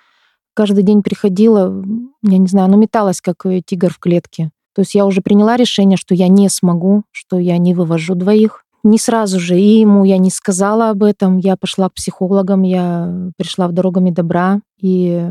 Каждый 0.54 0.82
день 0.82 1.02
приходила, 1.02 1.84
я 2.22 2.38
не 2.38 2.48
знаю, 2.48 2.66
оно 2.66 2.76
металось, 2.76 3.20
как 3.20 3.46
э, 3.46 3.62
тигр 3.64 3.92
в 3.92 4.00
клетке. 4.00 4.50
То 4.74 4.82
есть 4.82 4.94
я 4.94 5.06
уже 5.06 5.20
приняла 5.20 5.56
решение, 5.56 5.96
что 5.96 6.14
я 6.14 6.28
не 6.28 6.48
смогу, 6.48 7.04
что 7.10 7.38
я 7.38 7.58
не 7.58 7.74
вывожу 7.74 8.14
двоих. 8.14 8.64
Не 8.82 8.98
сразу 8.98 9.38
же, 9.38 9.60
и 9.60 9.80
ему 9.80 10.04
я 10.04 10.16
не 10.18 10.30
сказала 10.30 10.90
об 10.90 11.02
этом. 11.02 11.38
Я 11.38 11.56
пошла 11.56 11.90
к 11.90 11.94
психологам, 11.94 12.62
я 12.62 13.30
пришла 13.36 13.68
в 13.68 13.72
«Дорогами 13.72 14.10
добра», 14.10 14.60
и, 14.80 15.22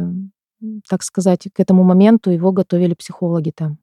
так 0.88 1.02
сказать, 1.02 1.48
к 1.52 1.60
этому 1.60 1.84
моменту 1.84 2.30
его 2.30 2.52
готовили 2.52 2.94
психологи 2.94 3.52
там. 3.56 3.80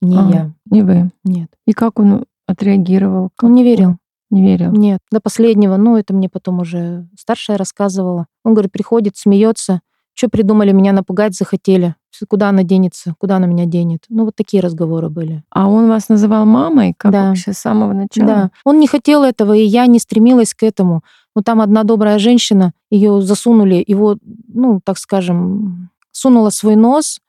Не 0.00 0.18
А, 0.18 0.28
я. 0.28 0.52
Не 0.70 0.82
вы. 0.82 1.10
Нет. 1.24 1.50
И 1.66 1.72
как 1.72 1.98
он 1.98 2.24
отреагировал? 2.46 3.30
Он 3.42 3.54
не 3.54 3.62
верил. 3.62 3.96
Не 4.30 4.42
верил. 4.42 4.72
Нет, 4.72 5.00
до 5.12 5.20
последнего. 5.20 5.76
Ну, 5.76 5.96
это 5.96 6.12
мне 6.12 6.28
потом 6.28 6.60
уже 6.60 7.08
старшая 7.16 7.56
рассказывала. 7.58 8.26
Он 8.44 8.54
говорит, 8.54 8.72
приходит, 8.72 9.16
смеется. 9.16 9.80
Что 10.16 10.30
придумали, 10.30 10.72
меня 10.72 10.92
напугать 10.92 11.34
захотели. 11.36 11.94
Куда 12.26 12.48
она 12.48 12.62
денется? 12.62 13.14
Куда 13.18 13.36
она 13.36 13.46
меня 13.46 13.66
денет? 13.66 14.04
Ну, 14.08 14.24
вот 14.24 14.34
такие 14.34 14.62
разговоры 14.62 15.10
были. 15.10 15.44
А 15.50 15.68
он 15.68 15.88
вас 15.88 16.08
называл 16.08 16.46
мамой? 16.46 16.94
Как 16.96 17.12
Да. 17.12 17.28
вообще 17.28 17.52
с 17.52 17.58
самого 17.58 17.92
начала? 17.92 18.26
Да. 18.26 18.50
Он 18.64 18.80
не 18.80 18.86
хотел 18.86 19.24
этого, 19.24 19.52
и 19.52 19.62
я 19.62 19.86
не 19.86 19.98
стремилась 19.98 20.54
к 20.54 20.62
этому. 20.62 21.02
Но 21.34 21.42
там 21.42 21.60
одна 21.60 21.84
добрая 21.84 22.18
женщина, 22.18 22.72
ее 22.90 23.20
засунули, 23.20 23.84
его, 23.86 24.16
ну, 24.48 24.80
так 24.82 24.96
скажем, 24.96 25.90
сунула 26.12 26.48
свой 26.48 26.76
нос 26.76 27.20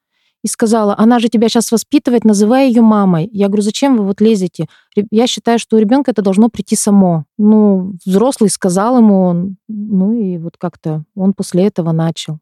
и 0.42 0.48
сказала, 0.48 0.96
она 0.98 1.20
же 1.20 1.28
тебя 1.28 1.50
сейчас 1.50 1.74
воспитывает, 1.74 2.24
называй 2.24 2.70
ее 2.70 2.82
мамой. 2.82 3.30
Я 3.34 3.48
говорю, 3.48 3.64
зачем 3.64 3.98
вы 3.98 4.06
вот 4.06 4.22
лезете? 4.22 4.68
Я 5.12 5.28
считаю, 5.28 5.60
что 5.60 5.76
у 5.76 5.80
ребенка 5.80 6.12
это 6.12 6.22
должно 6.22 6.48
прийти 6.48 6.78
само. 6.78 7.26
Ну, 7.38 7.96
взрослый 8.06 8.50
сказал 8.50 8.98
ему, 9.00 9.24
он, 9.24 9.58
ну 9.68 10.14
и 10.14 10.38
вот 10.38 10.54
как-то 10.58 11.04
он 11.16 11.34
после 11.34 11.66
этого 11.68 11.92
начал 11.92 12.40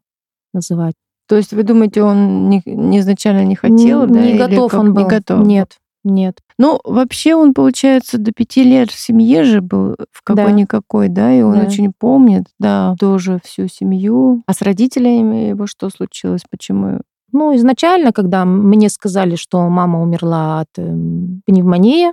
называть. 0.56 0.94
То 1.28 1.36
есть 1.36 1.52
вы 1.52 1.62
думаете, 1.62 2.02
он 2.02 2.48
не, 2.50 2.62
не 2.66 2.98
изначально 3.00 3.44
не 3.44 3.54
хотел, 3.56 4.02
Н- 4.02 4.12
да? 4.12 4.20
Не 4.20 4.30
или 4.30 4.38
готов 4.38 4.70
как- 4.70 4.80
он 4.80 4.94
был. 4.94 5.02
Не 5.02 5.08
готов. 5.08 5.46
Нет, 5.46 5.76
нет. 6.04 6.38
Ну, 6.58 6.80
вообще 6.84 7.34
он, 7.34 7.52
получается, 7.52 8.18
до 8.18 8.32
пяти 8.32 8.62
лет 8.64 8.90
в 8.90 8.98
семье 8.98 9.42
же 9.44 9.60
был, 9.60 9.96
в 10.12 10.22
какой-никакой, 10.24 11.08
да, 11.08 11.32
и 11.32 11.42
он 11.42 11.54
Да. 11.58 11.66
очень 11.66 11.92
помнит, 11.98 12.44
да, 12.58 12.94
тоже 12.98 13.40
всю 13.44 13.66
семью. 13.68 14.42
А 14.46 14.52
с 14.52 14.62
родителями 14.62 15.48
его 15.50 15.66
что 15.66 15.90
случилось? 15.90 16.42
Почему? 16.50 17.00
Ну, 17.32 17.54
изначально, 17.56 18.12
когда 18.12 18.44
мне 18.44 18.88
сказали, 18.88 19.34
что 19.34 19.68
мама 19.68 20.00
умерла 20.00 20.60
от 20.60 20.68
эм, 20.78 21.42
пневмонии, 21.44 22.12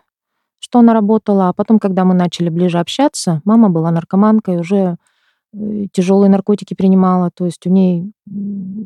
что 0.60 0.80
она 0.80 0.94
работала, 0.94 1.50
а 1.50 1.54
потом, 1.54 1.78
когда 1.78 2.04
мы 2.04 2.16
начали 2.16 2.50
ближе 2.50 2.80
общаться, 2.80 3.42
мама 3.46 3.70
была 3.70 3.92
наркоманкой, 3.92 4.58
уже 4.60 4.98
тяжелые 5.92 6.30
наркотики 6.30 6.74
принимала, 6.74 7.30
то 7.34 7.46
есть 7.46 7.66
у 7.68 7.70
ней 7.70 8.12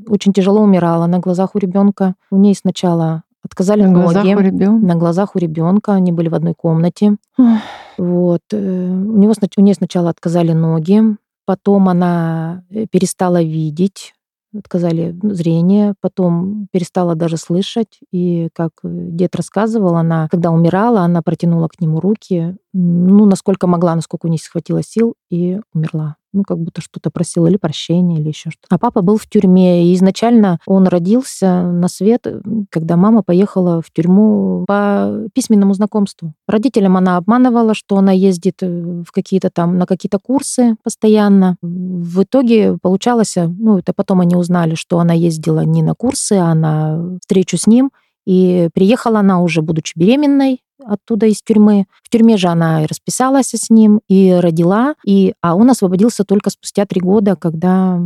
очень 0.08 0.34
тяжело 0.34 0.62
умирала 0.62 1.08
на 1.08 1.20
глазах 1.20 1.56
у 1.56 1.60
ребенка. 1.60 2.16
У 2.32 2.38
ней 2.38 2.56
сначала 2.56 3.24
отказали 3.44 3.84
На 3.84 3.94
глазах 3.94 4.24
ноги. 4.24 4.36
у 4.36 4.40
ребенка? 4.40 4.86
На 4.86 4.96
глазах 4.96 5.36
у 5.36 5.40
ребенка, 5.40 5.94
они 5.94 6.12
были 6.12 6.28
в 6.30 6.36
одной 6.36 6.54
комнате. 6.54 7.18
Вот. 7.98 8.42
э, 8.52 8.58
У, 8.58 9.18
него, 9.18 9.34
у 9.58 9.62
нее 9.62 9.74
сначала 9.74 10.10
отказали 10.10 10.52
ноги, 10.52 11.02
потом 11.46 11.90
она 11.90 12.64
э, 12.70 12.86
перестала 12.92 13.42
видеть, 13.42 14.14
отказали 14.56 15.18
зрение, 15.24 15.94
потом 16.02 16.68
перестала 16.72 17.16
даже 17.16 17.38
слышать. 17.38 18.00
И, 18.12 18.50
как 18.54 18.72
э, 18.84 18.90
дед 18.92 19.36
рассказывал, 19.36 19.96
она, 19.96 20.28
когда 20.30 20.52
умирала, 20.52 21.02
она 21.02 21.22
протянула 21.22 21.68
к 21.70 21.80
нему 21.80 22.00
руки, 22.00 22.56
ну, 22.80 23.26
насколько 23.26 23.66
могла, 23.66 23.96
насколько 23.96 24.28
у 24.28 24.30
нее 24.30 24.40
хватило 24.48 24.84
сил, 24.84 25.16
и 25.32 25.60
умерла. 25.74 26.16
Ну, 26.34 26.44
как 26.44 26.60
будто 26.60 26.82
что-то 26.82 27.10
просила, 27.10 27.48
или 27.48 27.58
прощения, 27.58 28.20
или 28.20 28.28
еще 28.28 28.52
что-то. 28.52 28.76
А 28.76 28.78
папа 28.78 29.02
был 29.02 29.18
в 29.18 29.26
тюрьме, 29.28 29.88
и 29.88 29.96
изначально 29.96 30.60
он 30.68 30.88
родился 30.88 31.64
на 31.64 31.88
свет, 31.88 32.28
когда 32.70 32.96
мама 32.96 33.24
поехала 33.24 33.82
в 33.82 33.92
тюрьму 33.92 34.66
по 34.68 35.28
письменному 35.34 35.74
знакомству. 35.74 36.34
Родителям 36.48 36.98
она 36.98 37.18
обманывала, 37.18 37.74
что 37.74 37.98
она 37.98 38.12
ездит 38.12 38.62
э, 38.62 39.04
в 39.04 39.12
какие-то 39.12 39.50
там, 39.50 39.80
на 39.80 39.88
какие-то 39.88 40.20
курсы 40.20 40.76
постоянно. 40.84 41.56
В 41.62 42.24
итоге 42.24 42.78
получалось, 42.80 43.38
э, 43.38 43.48
ну, 43.48 43.80
это 43.80 43.94
потом 43.94 44.22
они 44.22 44.36
узнали, 44.36 44.76
что 44.76 45.00
она 45.00 45.14
ездила 45.14 45.62
не 45.62 45.82
на 45.82 45.96
курсы, 45.96 46.34
а 46.34 46.54
на 46.54 47.18
встречу 47.22 47.58
с 47.58 47.66
ним. 47.66 47.90
И 48.28 48.70
приехала 48.74 49.20
она 49.20 49.42
уже, 49.42 49.62
будучи 49.62 49.98
беременной, 49.98 50.60
оттуда 50.84 51.26
из 51.26 51.42
тюрьмы. 51.42 51.86
В 52.04 52.10
тюрьме 52.10 52.38
же 52.38 52.48
она 52.48 52.84
и 52.84 52.88
расписалась 52.88 53.54
с 53.54 53.70
ним, 53.70 54.02
и 54.08 54.32
родила, 54.32 54.96
и, 55.06 55.34
а 55.42 55.56
он 55.56 55.70
освободился 55.70 56.24
только 56.24 56.50
спустя 56.50 56.86
три 56.86 57.02
года, 57.02 57.36
когда, 57.36 58.00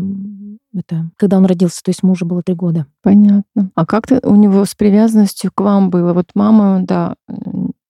это, 0.74 1.10
когда 1.18 1.38
он 1.38 1.46
родился, 1.46 1.84
то 1.84 1.90
есть 1.90 2.04
мужу 2.04 2.26
было 2.26 2.42
три 2.44 2.56
года. 2.56 2.88
Понятно. 3.02 3.72
А 3.76 3.86
как 3.86 4.08
то 4.08 4.20
у 4.24 4.36
него 4.36 4.66
с 4.66 4.76
привязанностью 4.76 5.52
к 5.54 5.62
вам 5.62 5.90
было? 5.90 6.14
Вот 6.14 6.32
мама, 6.34 6.82
да, 6.86 7.16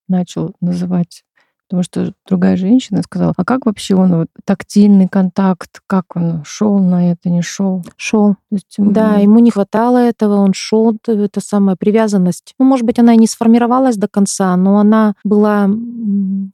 начал 0.08 0.54
называть, 0.60 1.24
потому 1.72 1.84
что 1.84 2.12
другая 2.28 2.56
женщина 2.56 3.00
сказала, 3.02 3.32
а 3.34 3.44
как 3.46 3.64
вообще 3.64 3.94
он, 3.94 4.14
вот, 4.14 4.26
тактильный 4.44 5.08
контакт, 5.08 5.80
как 5.86 6.04
он 6.14 6.42
шел 6.44 6.78
на 6.78 7.12
это, 7.12 7.30
не 7.30 7.40
шел? 7.40 7.82
Шел. 7.96 8.36
Есть, 8.50 8.74
Да, 8.76 9.16
ему 9.16 9.38
не 9.38 9.50
хватало 9.50 9.96
этого, 9.96 10.36
он 10.36 10.52
шел, 10.52 10.94
это 11.06 11.40
самая 11.40 11.76
привязанность. 11.76 12.54
Ну, 12.58 12.66
может 12.66 12.84
быть, 12.84 12.98
она 12.98 13.14
и 13.14 13.16
не 13.16 13.26
сформировалась 13.26 13.96
до 13.96 14.06
конца, 14.06 14.54
но 14.54 14.78
она 14.78 15.14
была, 15.24 15.70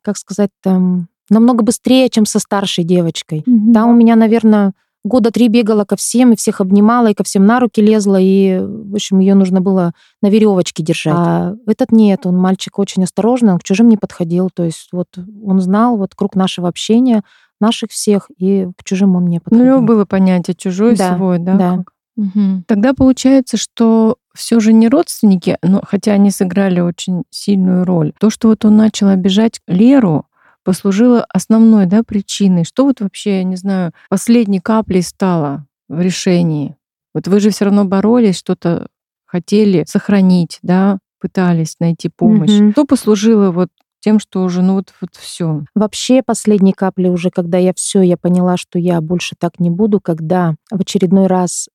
как 0.02 0.18
сказать, 0.18 0.50
там, 0.62 1.08
намного 1.30 1.64
быстрее, 1.64 2.08
чем 2.10 2.24
со 2.24 2.38
старшей 2.38 2.84
девочкой. 2.84 3.42
Мгм. 3.44 3.72
Там 3.72 3.90
у 3.90 3.94
меня, 3.94 4.14
наверное, 4.14 4.72
года 5.08 5.30
три 5.30 5.48
бегала 5.48 5.84
ко 5.84 5.96
всем, 5.96 6.32
и 6.32 6.36
всех 6.36 6.60
обнимала, 6.60 7.08
и 7.10 7.14
ко 7.14 7.24
всем 7.24 7.46
на 7.46 7.58
руки 7.58 7.80
лезла, 7.80 8.18
и, 8.20 8.58
в 8.60 8.94
общем, 8.94 9.18
ее 9.18 9.34
нужно 9.34 9.60
было 9.60 9.92
на 10.22 10.28
веревочке 10.28 10.82
держать. 10.82 11.14
А 11.16 11.54
этот 11.66 11.90
нет, 11.90 12.26
он 12.26 12.36
мальчик 12.36 12.78
очень 12.78 13.02
осторожный, 13.04 13.52
он 13.52 13.58
к 13.58 13.64
чужим 13.64 13.88
не 13.88 13.96
подходил, 13.96 14.50
то 14.54 14.62
есть 14.62 14.88
вот 14.92 15.08
он 15.44 15.60
знал 15.60 15.96
вот 15.96 16.14
круг 16.14 16.36
нашего 16.36 16.68
общения, 16.68 17.22
наших 17.60 17.90
всех, 17.90 18.30
и 18.38 18.68
к 18.76 18.84
чужим 18.84 19.16
он 19.16 19.26
не 19.26 19.40
подходил. 19.40 19.64
Ну, 19.64 19.72
у 19.72 19.76
него 19.76 19.86
было 19.86 20.04
понятие 20.04 20.54
чужой, 20.54 20.94
Да, 20.96 21.16
свой, 21.16 21.38
да? 21.38 21.54
да. 21.54 21.76
как? 21.78 21.92
Мгм. 22.16 22.64
Тогда 22.66 22.94
получается, 22.94 23.56
что 23.56 24.16
все 24.34 24.58
же 24.60 24.72
не 24.72 24.88
родственники, 24.88 25.56
но 25.62 25.80
хотя 25.86 26.12
они 26.12 26.30
сыграли 26.30 26.80
очень 26.80 27.22
сильную 27.30 27.84
роль. 27.84 28.12
То, 28.18 28.28
что 28.30 28.48
вот 28.48 28.64
он 28.64 28.76
начал 28.76 29.08
обижать 29.08 29.60
Леру, 29.68 30.26
послужило 30.68 31.24
основной 31.32 31.86
да, 31.86 32.02
причиной. 32.02 32.64
Что 32.64 32.84
вот 32.84 33.00
вообще, 33.00 33.38
я 33.38 33.42
не 33.42 33.56
знаю, 33.56 33.92
последней 34.10 34.60
каплей 34.60 35.00
стало 35.00 35.64
в 35.88 35.98
решении? 35.98 36.76
Вот 37.14 37.26
вы 37.26 37.40
же 37.40 37.48
все 37.48 37.64
равно 37.64 37.86
боролись, 37.86 38.36
что-то 38.36 38.88
хотели 39.24 39.84
сохранить, 39.88 40.58
да, 40.60 40.98
пытались 41.22 41.76
найти 41.80 42.10
помощь. 42.14 42.50
Мгм. 42.50 42.72
Что 42.72 42.84
послужило 42.84 43.50
вот 43.50 43.70
тем, 44.00 44.20
что 44.20 44.42
уже, 44.42 44.60
ну 44.60 44.74
вот, 44.74 44.92
вот 45.00 45.16
все. 45.16 45.62
Вообще 45.74 46.22
последней 46.22 46.74
капли 46.74 47.08
уже, 47.08 47.30
когда 47.30 47.56
я 47.56 47.72
все, 47.74 48.02
я 48.02 48.18
поняла, 48.18 48.58
что 48.58 48.78
я 48.78 49.00
больше 49.00 49.36
так 49.38 49.58
не 49.58 49.70
буду, 49.70 50.00
когда 50.00 50.54
в 50.70 50.82
очередной 50.82 51.28
раз 51.28 51.70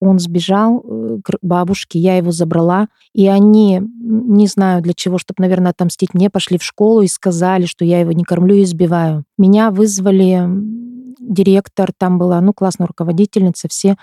он 0.00 0.18
сбежал 0.18 0.84
э, 0.84 1.18
к 1.24 1.38
бабушке, 1.42 1.98
я 1.98 2.16
его 2.16 2.30
забрала, 2.30 2.88
и 3.12 3.26
они, 3.26 3.82
не 4.00 4.46
знаю 4.46 4.82
для 4.82 4.94
чего, 4.94 5.18
чтобы, 5.18 5.42
наверное, 5.42 5.72
отомстить 5.72 6.14
мне, 6.14 6.30
пошли 6.30 6.58
в 6.58 6.62
школу 6.62 7.02
и 7.02 7.08
сказали, 7.08 7.66
что 7.66 7.84
я 7.84 8.00
его 8.00 8.12
не 8.12 8.24
кормлю 8.24 8.56
и 8.56 8.62
избиваю. 8.62 9.24
Меня 9.36 9.70
вызвали 9.70 10.46
директор, 11.20 11.92
там 11.96 12.18
была, 12.18 12.40
ну, 12.40 12.52
классная 12.52 12.86
руководительница, 12.86 13.68
все, 13.68 13.96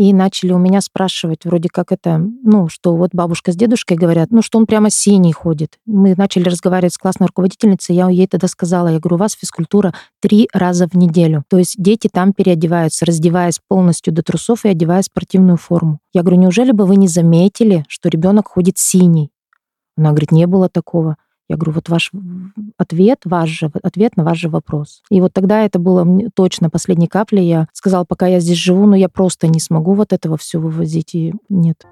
и 0.00 0.14
начали 0.14 0.52
у 0.52 0.58
меня 0.58 0.80
спрашивать, 0.80 1.44
вроде 1.44 1.68
как 1.68 1.92
это, 1.92 2.16
ну, 2.16 2.70
что 2.70 2.96
вот 2.96 3.10
бабушка 3.12 3.52
с 3.52 3.54
дедушкой 3.54 3.98
говорят, 3.98 4.30
ну, 4.30 4.40
что 4.40 4.56
он 4.56 4.64
прямо 4.64 4.88
синий 4.88 5.34
ходит. 5.34 5.78
Мы 5.84 6.14
начали 6.16 6.44
разговаривать 6.44 6.94
с 6.94 6.96
классной 6.96 7.26
руководительницей, 7.26 7.96
я 7.96 8.08
ей 8.08 8.26
тогда 8.26 8.48
сказала, 8.48 8.88
я 8.88 8.98
говорю, 8.98 9.16
у 9.16 9.18
вас 9.18 9.34
физкультура 9.34 9.92
три 10.18 10.48
раза 10.54 10.88
в 10.88 10.94
неделю. 10.94 11.44
То 11.50 11.58
есть 11.58 11.74
дети 11.76 12.08
там 12.10 12.32
переодеваются, 12.32 13.04
раздеваясь 13.04 13.60
полностью 13.68 14.14
до 14.14 14.22
трусов 14.22 14.64
и 14.64 14.70
одевая 14.70 15.02
спортивную 15.02 15.58
форму. 15.58 15.98
Я 16.14 16.22
говорю, 16.22 16.38
неужели 16.38 16.72
бы 16.72 16.86
вы 16.86 16.96
не 16.96 17.06
заметили, 17.06 17.84
что 17.86 18.08
ребенок 18.08 18.48
ходит 18.48 18.78
синий? 18.78 19.30
Она 19.98 20.12
говорит, 20.12 20.32
не 20.32 20.46
было 20.46 20.70
такого. 20.70 21.18
Я 21.50 21.56
говорю, 21.56 21.72
вот 21.72 21.88
ваш 21.88 22.12
ответ, 22.76 23.22
ваш 23.24 23.48
же 23.48 23.72
ответ 23.82 24.16
на 24.16 24.22
ваш 24.22 24.38
же 24.38 24.48
вопрос. 24.48 25.02
И 25.10 25.20
вот 25.20 25.32
тогда 25.32 25.64
это 25.64 25.80
было 25.80 26.06
точно 26.32 26.70
последней 26.70 27.08
каплей. 27.08 27.44
Я 27.44 27.66
сказала, 27.72 28.04
пока 28.04 28.28
я 28.28 28.38
здесь 28.38 28.56
живу, 28.56 28.86
но 28.86 28.94
я 28.94 29.08
просто 29.08 29.48
не 29.48 29.58
смогу 29.58 29.94
вот 29.94 30.12
этого 30.12 30.36
все 30.36 30.60
вывозить. 30.60 31.16
И 31.16 31.34
нет. 31.48 31.84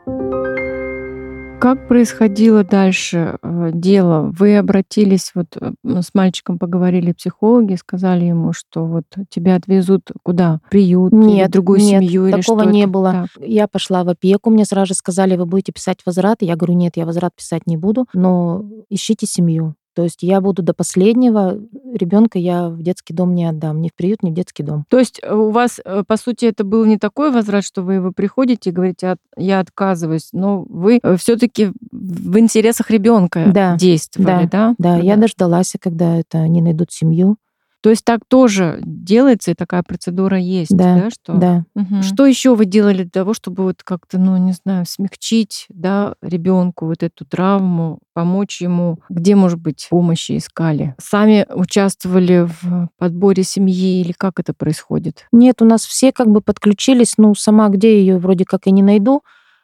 Как 1.61 1.89
происходило 1.89 2.63
дальше 2.63 3.37
э, 3.43 3.71
дело? 3.73 4.33
Вы 4.39 4.57
обратились, 4.59 5.33
вот 5.35 5.57
э, 5.61 5.73
с 5.85 6.15
мальчиком 6.15 6.57
поговорили 6.57 7.11
психологи, 7.11 7.75
сказали 7.75 8.27
ему, 8.27 8.53
что 8.53 8.85
вот 8.85 9.05
тебя 9.29 9.57
отвезут 9.57 10.13
куда? 10.23 10.61
В 10.67 10.71
приют 10.71 11.13
или 11.13 11.21
в 11.21 11.25
Нет, 11.25 11.51
другую 11.51 11.81
нет, 11.81 12.05
семью 12.05 12.29
или 12.29 12.41
такого 12.41 12.63
не 12.63 12.83
это? 12.83 12.89
было. 12.89 13.13
Так. 13.13 13.45
Я 13.45 13.67
пошла 13.67 14.05
в 14.05 14.09
опеку, 14.09 14.51
мне 14.51 14.65
сразу 14.65 14.89
же 14.89 14.95
сказали, 14.95 15.37
вы 15.37 15.47
будете 15.47 15.73
писать 15.73 15.99
возврат. 16.07 16.43
Я 16.43 16.55
говорю, 16.55 16.75
нет, 16.75 16.97
я 16.97 17.05
возврат 17.05 17.35
писать 17.35 17.63
не 17.67 17.77
буду, 17.77 18.07
но 18.13 18.65
ищите 18.89 19.27
семью. 19.27 19.75
То 19.99 20.05
есть 20.05 20.23
я 20.23 20.41
буду 20.41 20.63
до 20.63 20.75
последнего. 20.75 21.59
Ребенка 21.93 22.39
я 22.39 22.69
в 22.69 22.81
детский 22.81 23.13
дом 23.13 23.35
не 23.35 23.47
отдам, 23.47 23.83
ни 23.83 23.89
в 23.89 23.95
приют, 23.95 24.23
ни 24.23 24.31
в 24.31 24.33
детский 24.33 24.63
дом. 24.63 24.85
То 24.89 24.97
есть 24.97 25.19
э, 25.21 25.35
у 25.35 25.51
вас, 25.51 25.81
э, 25.85 26.05
по 26.07 26.17
сути, 26.17 26.45
это 26.45 26.63
был 26.63 26.85
не 26.85 26.99
такой 26.99 27.33
возврат, 27.33 27.65
что 27.65 27.83
вы 27.83 28.01
вы 28.01 28.13
приходите 28.13 28.71
и 28.71 28.73
говорите, 28.73 29.09
«От- 29.09 29.19
я 29.37 29.59
отказываюсь, 29.59 30.29
но 30.33 30.65
вы 30.69 31.01
все-таки 31.17 31.73
в 31.91 32.39
интересах 32.39 32.93
ребенка 32.93 33.51
Да, 33.53 33.75
действовали, 33.77 34.47
да? 34.47 34.77
Да, 34.79 34.99
я 34.99 35.17
дождалась, 35.17 35.75
когда 35.81 36.15
это 36.15 36.39
они 36.39 36.63
найдут 36.63 36.93
семью. 36.93 37.37
То 37.81 37.91
есть 37.91 38.05
так 38.05 38.21
тоже 38.27 38.81
делается, 38.83 39.53
и 39.53 39.55
такая 39.55 39.83
процедура 39.83 40.39
есть, 40.39 40.77
Да, 40.77 40.97
да? 40.97 41.11
что... 41.11 41.35
Да. 41.35 41.65
Мгм. 41.75 42.03
Что 42.03 42.27
еще 42.27 42.55
вы 42.55 42.65
делали 42.65 43.03
для 43.05 43.11
того, 43.11 43.35
чтобы 43.35 43.63
вот 43.63 43.83
как-то, 43.85 44.19
ну, 44.19 44.37
не 44.37 44.53
знаю, 44.53 44.85
смягчить, 44.87 45.67
да, 45.69 46.15
ребенку 46.21 46.87
вот 46.87 47.03
эту 47.03 47.25
травму, 47.25 48.01
помочь 48.15 48.61
ему? 48.61 48.99
Где, 49.09 49.37
может 49.37 49.61
быть, 49.61 49.87
помощи 49.91 50.37
искали? 50.37 50.97
Сами 51.01 51.47
участвовали 51.55 52.49
в 52.61 52.89
подборе 52.99 53.45
семьи 53.45 54.01
или 54.01 54.13
как 54.13 54.41
это 54.41 54.55
происходит? 54.55 55.27
Нет, 55.31 55.63
у 55.63 55.65
нас 55.65 55.85
все 55.85 56.13
как 56.13 56.29
бы 56.29 56.41
подключились. 56.41 57.15
Ну, 57.17 57.35
сама 57.35 57.69
где 57.69 58.01
ее 58.01 58.19
вроде 58.19 58.45
как 58.45 58.67
и 58.67 58.73
не 58.73 58.83
найду. 58.83 59.23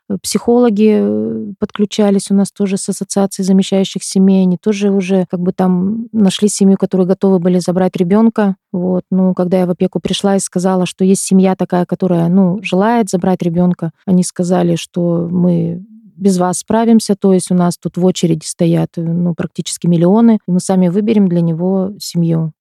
Э, 0.08 0.16
Психологи 0.22 0.98
э, 1.00 1.52
подключались 1.58 2.30
у 2.30 2.34
нас 2.34 2.52
тоже 2.52 2.76
с 2.76 2.88
ассоциацией 2.88 3.46
замещающих 3.46 4.02
семей. 4.02 4.42
Они 4.42 4.56
тоже 4.56 4.90
уже 4.90 5.26
как 5.30 5.40
бы 5.40 5.52
там 5.52 6.08
нашли 6.12 6.48
семью, 6.48 6.76
которые 6.76 7.06
готовы 7.06 7.38
были 7.38 7.58
забрать 7.58 7.96
ребенка. 7.96 8.56
Вот. 8.72 9.04
Ну, 9.10 9.34
когда 9.34 9.58
я 9.58 9.66
в 9.66 9.70
опеку 9.70 10.00
пришла 10.00 10.36
и 10.36 10.40
сказала, 10.40 10.86
что 10.86 11.04
есть 11.04 11.22
семья 11.22 11.56
такая, 11.56 11.86
которая, 11.86 12.28
ну, 12.28 12.58
желает 12.62 13.08
забрать 13.08 13.42
ребенка, 13.42 13.92
они 14.06 14.22
сказали, 14.24 14.76
что 14.76 15.28
мы 15.30 15.84
без 16.16 16.38
вас 16.38 16.58
справимся, 16.58 17.16
то 17.16 17.32
есть 17.32 17.50
у 17.50 17.54
нас 17.54 17.76
тут 17.76 17.96
в 17.96 18.04
очереди 18.04 18.44
стоят, 18.44 18.90
э, 18.96 19.02
ну, 19.02 19.34
практически 19.34 19.86
миллионы, 19.86 20.38
и 20.46 20.50
мы 20.50 20.60
сами 20.60 20.88
выберем 20.88 21.28
для 21.28 21.40
него 21.40 21.92
семью. 21.98 22.52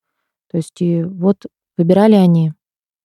То 0.52 0.58
есть 0.58 0.82
и 0.82 1.04
вот 1.04 1.46
выбирали 1.78 2.16
они. 2.16 2.54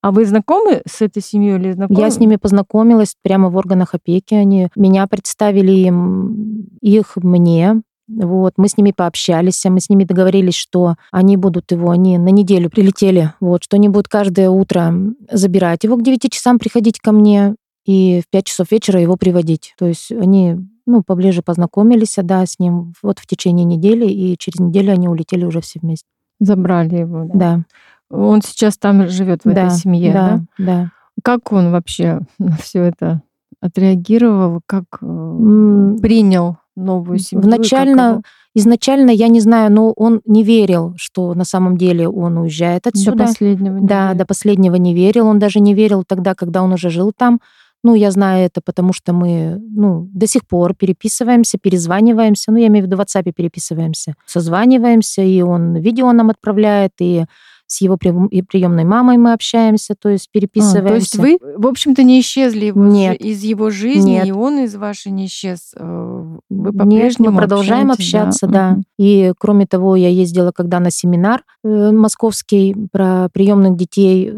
А 0.01 0.13
вы 0.13 0.25
знакомы 0.27 0.83
с 0.89 1.03
этой 1.03 1.23
семьей 1.23 1.57
или 1.57 1.73
знакомы? 1.73 2.01
Я 2.01 2.11
с 2.11 2.21
ними 2.21 2.37
познакомилась 2.37 3.15
прямо 3.23 3.51
в 3.51 3.57
органах 3.57 3.95
опеки. 3.95 4.35
Они 4.35 4.69
меня 4.77 5.07
представили 5.07 5.73
им, 5.73 6.69
их 6.81 7.17
мне. 7.17 7.83
Вот, 8.09 8.55
мы 8.57 8.69
с 8.69 8.77
ними 8.79 8.93
пообщались, 8.93 9.63
мы 9.67 9.81
с 9.81 9.91
ними 9.91 10.05
договорились, 10.05 10.55
что 10.55 10.97
они 11.13 11.37
будут 11.37 11.71
его, 11.73 11.91
они 11.91 12.17
на 12.17 12.31
неделю 12.31 12.71
прилетели, 12.71 13.35
вот, 13.39 13.65
что 13.65 13.77
они 13.77 13.91
будут 13.91 14.09
каждое 14.09 14.49
утро 14.49 14.95
забирать 15.31 15.85
его 15.85 15.97
к 15.99 16.03
9 16.03 16.33
часам, 16.33 16.59
приходить 16.59 17.01
ко 17.01 17.13
мне, 17.13 17.55
и 17.85 18.23
в 18.27 18.31
5 18.31 18.45
часов 18.47 18.71
вечера 18.71 18.99
его 18.99 19.17
приводить. 19.17 19.75
То 19.79 19.87
есть 19.87 20.11
они, 20.11 20.57
ну, 20.87 21.03
поближе 21.03 21.43
познакомились, 21.43 22.15
да, 22.17 22.47
с 22.47 22.59
ним 22.59 22.95
вот 23.03 23.19
в 23.19 23.27
течение 23.27 23.67
недели, 23.67 24.07
и 24.07 24.39
через 24.39 24.59
неделю 24.59 24.95
они 24.95 25.07
улетели 25.09 25.45
уже 25.45 25.61
все 25.61 25.79
вместе. 25.79 26.07
Забрали 26.41 26.97
его, 26.97 27.25
да? 27.25 27.35
Да, 27.35 27.65
Он 28.11 28.41
сейчас 28.43 28.79
там 28.79 29.09
живет 29.09 29.45
в 29.45 29.53
да, 29.53 29.67
этой 29.67 29.71
семье, 29.77 30.13
да? 30.13 30.41
да, 30.59 30.65
да. 30.65 30.91
Как 31.23 31.53
он 31.53 31.71
вообще 31.73 32.21
на 32.39 32.57
все 32.57 32.85
это 32.85 33.23
отреагировал? 33.61 34.61
Как 34.67 34.85
э, 35.01 35.97
принял 36.01 36.57
новую 36.77 37.19
семью? 37.19 37.45
Вначально, 37.45 38.01
его- 38.11 38.23
изначально, 38.55 39.11
я 39.11 39.29
не 39.29 39.41
знаю, 39.41 39.73
но 39.73 39.93
он 39.93 40.21
не 40.25 40.43
верил, 40.43 40.95
что 40.97 41.35
на 41.35 41.45
самом 41.45 41.77
деле 41.77 42.09
он 42.09 42.39
уезжает 42.39 42.83
до 42.85 42.91
отсюда. 42.91 43.25
последнего. 43.25 43.79
не 43.79 43.87
Да, 43.87 44.07
верил. 44.09 44.19
до 44.19 44.27
последнего 44.27 44.75
не 44.77 44.95
верил. 44.95 45.27
Он 45.27 45.39
даже 45.39 45.61
не 45.61 45.75
верил 45.75 46.05
тогда, 46.05 46.35
когда 46.35 46.63
он 46.63 46.73
уже 46.73 46.91
жил 46.91 47.13
там. 47.17 47.41
Ну, 47.85 47.95
я 47.95 48.11
знаю 48.11 48.45
это, 48.47 48.61
потому 48.61 48.93
что 48.93 49.13
мы, 49.13 49.57
ну, 49.61 50.09
до 50.13 50.27
сих 50.27 50.45
пор 50.49 50.75
переписываемся, 50.75 51.59
перезваниваемся. 51.59 52.51
Ну, 52.51 52.59
я 52.59 52.67
имею 52.67 52.85
в 52.85 52.89
виду 52.89 52.97
в 52.97 53.01
WhatsApp 53.01 53.33
переписываемся. 53.33 54.15
Созваниваемся, 54.27 55.23
и 55.23 55.41
он 55.43 55.77
видео 55.77 56.11
нам 56.13 56.31
отправляет, 56.31 56.93
и 57.01 57.27
с 57.69 57.83
его 57.83 57.97
приемной 57.99 58.85
мамой 58.85 59.19
мы 59.19 59.35
общаемся, 59.35 59.95
то 59.95 60.09
есть 60.09 60.29
А, 60.29 60.33
переписываемся. 60.33 60.89
то 60.89 60.95
есть 60.95 61.19
вы, 61.19 61.39
в 61.57 61.67
общем-то, 61.67 62.03
не 62.03 62.19
исчезли 62.21 62.65
его 62.67 62.83
Нет. 62.85 63.21
из 63.21 63.43
его 63.45 63.71
жизни, 63.71 64.13
Нет. 64.13 64.27
и 64.27 64.33
он 64.33 64.59
из 64.61 64.75
вашей 64.75 65.13
не 65.13 65.27
исчез. 65.27 65.75
Э, 65.77 66.37
Вы 66.49 66.71
Нет, 66.71 66.79
по-прежнему 66.79 67.31
мы 67.33 67.39
продолжаем 67.39 67.91
общаться, 67.93 68.47
да. 68.47 68.71
Мгм. 68.71 68.85
И 68.99 69.33
кроме 69.39 69.67
того, 69.67 69.97
я 69.97 70.09
ездила 70.09 70.51
когда 70.51 70.81
на 70.81 70.91
семинар 70.91 71.45
э, 71.63 71.93
московский 71.93 72.75
про 72.91 73.29
приемных 73.33 73.77
детей. 73.77 74.33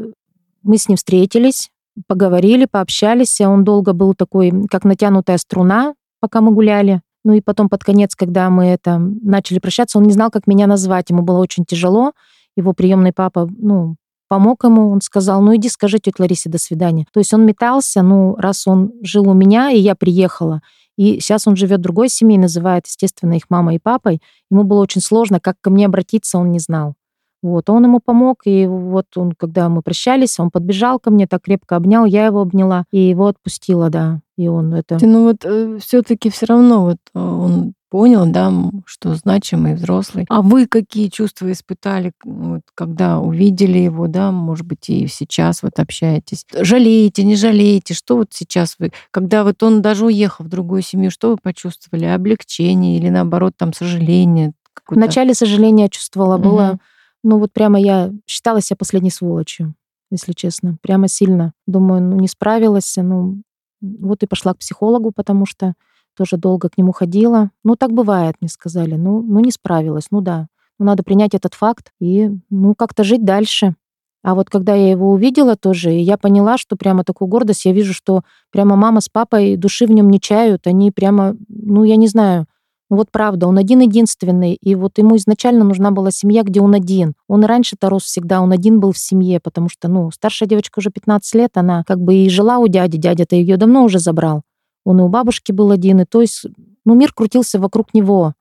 Мы 0.62 0.76
с 0.76 0.88
ним 0.88 0.96
встретились, 0.96 1.70
поговорили, 2.08 2.66
пообщались. 2.70 3.40
а 3.40 3.48
Он 3.48 3.64
долго 3.64 3.92
был 3.92 4.14
такой, 4.14 4.52
как 4.68 4.84
натянутая 4.84 5.38
струна, 5.38 5.94
пока 6.20 6.40
мы 6.40 6.50
гуляли. 6.52 7.00
Ну 7.24 7.34
и 7.34 7.40
потом 7.40 7.68
под 7.68 7.84
конец, 7.84 8.16
когда 8.16 8.50
мы 8.50 8.66
это 8.66 8.98
начали 8.98 9.58
прощаться, 9.60 9.98
он 9.98 10.04
не 10.04 10.12
знал, 10.12 10.30
как 10.30 10.46
меня 10.46 10.66
назвать. 10.66 11.10
Ему 11.10 11.22
было 11.22 11.38
очень 11.38 11.64
тяжело. 11.64 12.12
Его 12.56 12.72
приемный 12.72 13.12
папа, 13.12 13.48
ну, 13.58 13.96
помог 14.28 14.64
ему, 14.64 14.90
он 14.90 15.00
сказал, 15.00 15.42
ну 15.42 15.56
иди 15.56 15.68
скажи 15.68 15.98
тете 15.98 16.16
Ларисе 16.20 16.48
до 16.48 16.58
свидания. 16.58 17.06
То 17.12 17.18
есть 17.20 17.34
он 17.34 17.44
метался, 17.44 18.02
ну, 18.02 18.36
раз 18.36 18.66
он 18.66 18.92
жил 19.02 19.28
у 19.28 19.34
меня, 19.34 19.70
и 19.70 19.78
я 19.78 19.94
приехала, 19.94 20.62
и 20.96 21.18
сейчас 21.18 21.48
он 21.48 21.56
живет 21.56 21.80
в 21.80 21.82
другой 21.82 22.08
семье, 22.08 22.38
называет, 22.38 22.86
естественно, 22.86 23.34
их 23.34 23.44
мамой 23.48 23.76
и 23.76 23.80
папой. 23.80 24.20
Ему 24.50 24.64
было 24.64 24.80
очень 24.80 25.00
сложно, 25.00 25.40
как 25.40 25.56
ко 25.60 25.70
мне 25.70 25.86
обратиться, 25.86 26.38
он 26.38 26.52
не 26.52 26.58
знал. 26.58 26.94
Вот, 27.42 27.70
он 27.70 27.84
ему 27.84 28.00
помог, 28.04 28.42
и 28.44 28.66
вот 28.66 29.06
он, 29.16 29.32
когда 29.32 29.70
мы 29.70 29.80
прощались, 29.80 30.38
он 30.38 30.50
подбежал 30.50 30.98
ко 30.98 31.10
мне, 31.10 31.26
так 31.26 31.42
крепко 31.42 31.76
обнял, 31.76 32.04
я 32.04 32.26
его 32.26 32.42
обняла, 32.42 32.84
и 32.92 32.98
его 32.98 33.28
отпустила, 33.28 33.88
да. 33.88 34.20
И 34.36 34.46
он 34.48 34.74
это... 34.74 34.98
Ты, 34.98 35.06
Ну 35.06 35.24
вот 35.24 35.82
все-таки 35.82 36.28
все 36.28 36.46
равно 36.46 36.82
вот 36.84 36.98
э, 37.14 37.18
он 37.18 37.72
понял, 37.90 38.24
да, 38.26 38.52
что 38.86 39.14
значимый 39.14 39.74
взрослый. 39.74 40.24
А 40.28 40.42
вы 40.42 40.66
какие 40.66 41.08
чувства 41.08 41.50
испытали, 41.52 42.12
вот, 42.24 42.62
когда 42.74 43.18
увидели 43.18 43.78
его, 43.78 44.06
да, 44.06 44.30
может 44.30 44.64
быть, 44.64 44.88
и 44.88 45.06
сейчас 45.08 45.62
вот 45.62 45.78
общаетесь? 45.78 46.46
Жалеете, 46.54 47.24
не 47.24 47.36
жалеете? 47.36 47.94
Что 47.94 48.16
вот 48.16 48.28
сейчас 48.32 48.76
вы, 48.78 48.92
когда 49.10 49.44
вот 49.44 49.62
он 49.62 49.82
даже 49.82 50.06
уехал 50.06 50.44
в 50.44 50.48
другую 50.48 50.82
семью, 50.82 51.10
что 51.10 51.30
вы 51.30 51.36
почувствовали? 51.36 52.04
Облегчение 52.04 52.96
или 52.96 53.08
наоборот 53.08 53.54
там 53.56 53.72
сожаление? 53.72 54.52
Вначале 54.88 55.34
сожаление 55.34 55.88
чувствовала, 55.88 56.36
угу. 56.36 56.44
было, 56.44 56.78
ну 57.24 57.38
вот 57.38 57.52
прямо 57.52 57.80
я 57.80 58.12
считала 58.26 58.60
себя 58.60 58.76
последней 58.76 59.10
сволочью, 59.10 59.74
если 60.10 60.32
честно, 60.32 60.76
прямо 60.80 61.08
сильно. 61.08 61.52
Думаю, 61.66 62.02
ну 62.02 62.16
не 62.16 62.28
справилась, 62.28 62.94
ну 62.96 63.42
вот 63.80 64.22
и 64.22 64.26
пошла 64.26 64.54
к 64.54 64.58
психологу, 64.58 65.10
потому 65.10 65.44
что 65.44 65.74
тоже 66.20 66.36
долго 66.36 66.68
к 66.68 66.76
нему 66.76 66.92
ходила. 66.92 67.50
Ну, 67.64 67.76
так 67.76 67.92
бывает, 67.92 68.34
мне 68.42 68.50
сказали. 68.50 68.94
Ну, 68.94 69.22
ну 69.22 69.40
не 69.40 69.50
справилась, 69.50 70.08
ну 70.10 70.20
да. 70.20 70.48
Ну, 70.78 70.84
надо 70.84 71.02
принять 71.02 71.34
этот 71.34 71.54
факт 71.54 71.92
и, 71.98 72.30
ну, 72.50 72.74
как-то 72.74 73.04
жить 73.04 73.24
дальше. 73.24 73.74
А 74.22 74.34
вот 74.34 74.50
когда 74.50 74.74
я 74.74 74.90
его 74.90 75.12
увидела 75.12 75.56
тоже, 75.56 75.94
и 75.94 76.00
я 76.00 76.18
поняла, 76.18 76.58
что 76.58 76.76
прямо 76.76 77.04
такую 77.04 77.28
гордость, 77.28 77.64
я 77.64 77.72
вижу, 77.72 77.94
что 77.94 78.20
прямо 78.52 78.76
мама 78.76 79.00
с 79.00 79.08
папой 79.08 79.56
души 79.56 79.86
в 79.86 79.92
нем 79.92 80.10
не 80.10 80.20
чают, 80.20 80.66
они 80.66 80.90
прямо, 80.90 81.36
ну, 81.48 81.84
я 81.84 81.96
не 81.96 82.06
знаю, 82.06 82.44
ну 82.90 82.96
вот 82.96 83.10
правда, 83.10 83.46
он 83.46 83.56
один-единственный, 83.56 84.58
и 84.60 84.74
вот 84.74 84.98
ему 84.98 85.16
изначально 85.16 85.64
нужна 85.64 85.90
была 85.90 86.10
семья, 86.10 86.42
где 86.42 86.60
он 86.60 86.74
один. 86.74 87.14
Он 87.28 87.44
раньше-то 87.44 87.88
рос 87.88 88.02
всегда, 88.02 88.42
он 88.42 88.52
один 88.52 88.78
был 88.78 88.92
в 88.92 88.98
семье, 88.98 89.40
потому 89.40 89.70
что, 89.70 89.88
ну, 89.88 90.10
старшая 90.10 90.50
девочка 90.50 90.80
уже 90.80 90.90
15 90.90 91.34
лет, 91.34 91.52
она 91.54 91.82
как 91.86 91.98
бы 91.98 92.16
и 92.16 92.28
жила 92.28 92.58
у 92.58 92.68
дяди, 92.68 92.98
дядя-то 92.98 93.36
ее 93.36 93.56
давно 93.56 93.84
уже 93.84 94.00
забрал. 94.00 94.42
Он 94.90 95.00
и 95.00 95.02
у 95.02 95.08
бабушки 95.08 95.52
был 95.52 95.70
один, 95.70 96.00
и 96.00 96.04
то 96.04 96.20
есть, 96.20 96.46
ну, 96.84 96.94
мир 96.94 97.12
крутился 97.12 97.58
вокруг 97.58 97.94
него. 97.94 98.34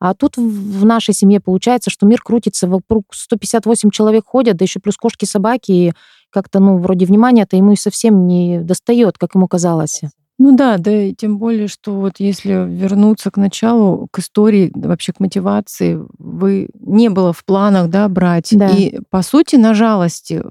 А 0.00 0.14
тут 0.14 0.36
в 0.36 0.84
нашей 0.84 1.14
семье 1.14 1.40
получается, 1.40 1.88
что 1.88 2.06
мир 2.06 2.20
крутится 2.20 2.66
вокруг 2.66 3.04
158 3.12 3.90
человек 3.90 4.24
ходят, 4.26 4.56
да 4.56 4.64
еще 4.64 4.80
плюс 4.80 4.96
кошки-собаки, 4.96 5.70
и 5.70 5.92
как-то, 6.30 6.58
ну, 6.58 6.78
вроде 6.78 7.06
внимания-то 7.06 7.56
ему 7.56 7.72
и 7.72 7.76
совсем 7.76 8.26
не 8.26 8.60
достает, 8.60 9.16
как 9.18 9.34
ему 9.36 9.46
казалось. 9.46 10.00
Ну 10.38 10.56
да, 10.56 10.78
да, 10.78 10.90
и 10.90 11.14
тем 11.14 11.38
более, 11.38 11.68
что 11.68 11.94
вот 11.94 12.14
если 12.18 12.52
вернуться 12.68 13.30
к 13.30 13.36
началу, 13.36 14.08
к 14.10 14.18
истории, 14.18 14.72
вообще 14.74 15.12
к 15.12 15.20
мотивации, 15.20 16.00
вы 16.18 16.68
не 16.80 17.10
было 17.10 17.32
в 17.32 17.44
планах, 17.44 17.88
да, 17.90 18.08
брать. 18.08 18.48
Да. 18.52 18.68
И 18.68 18.98
по 19.10 19.22
сути 19.22 19.56
на 19.56 19.74
жалости 19.74 20.42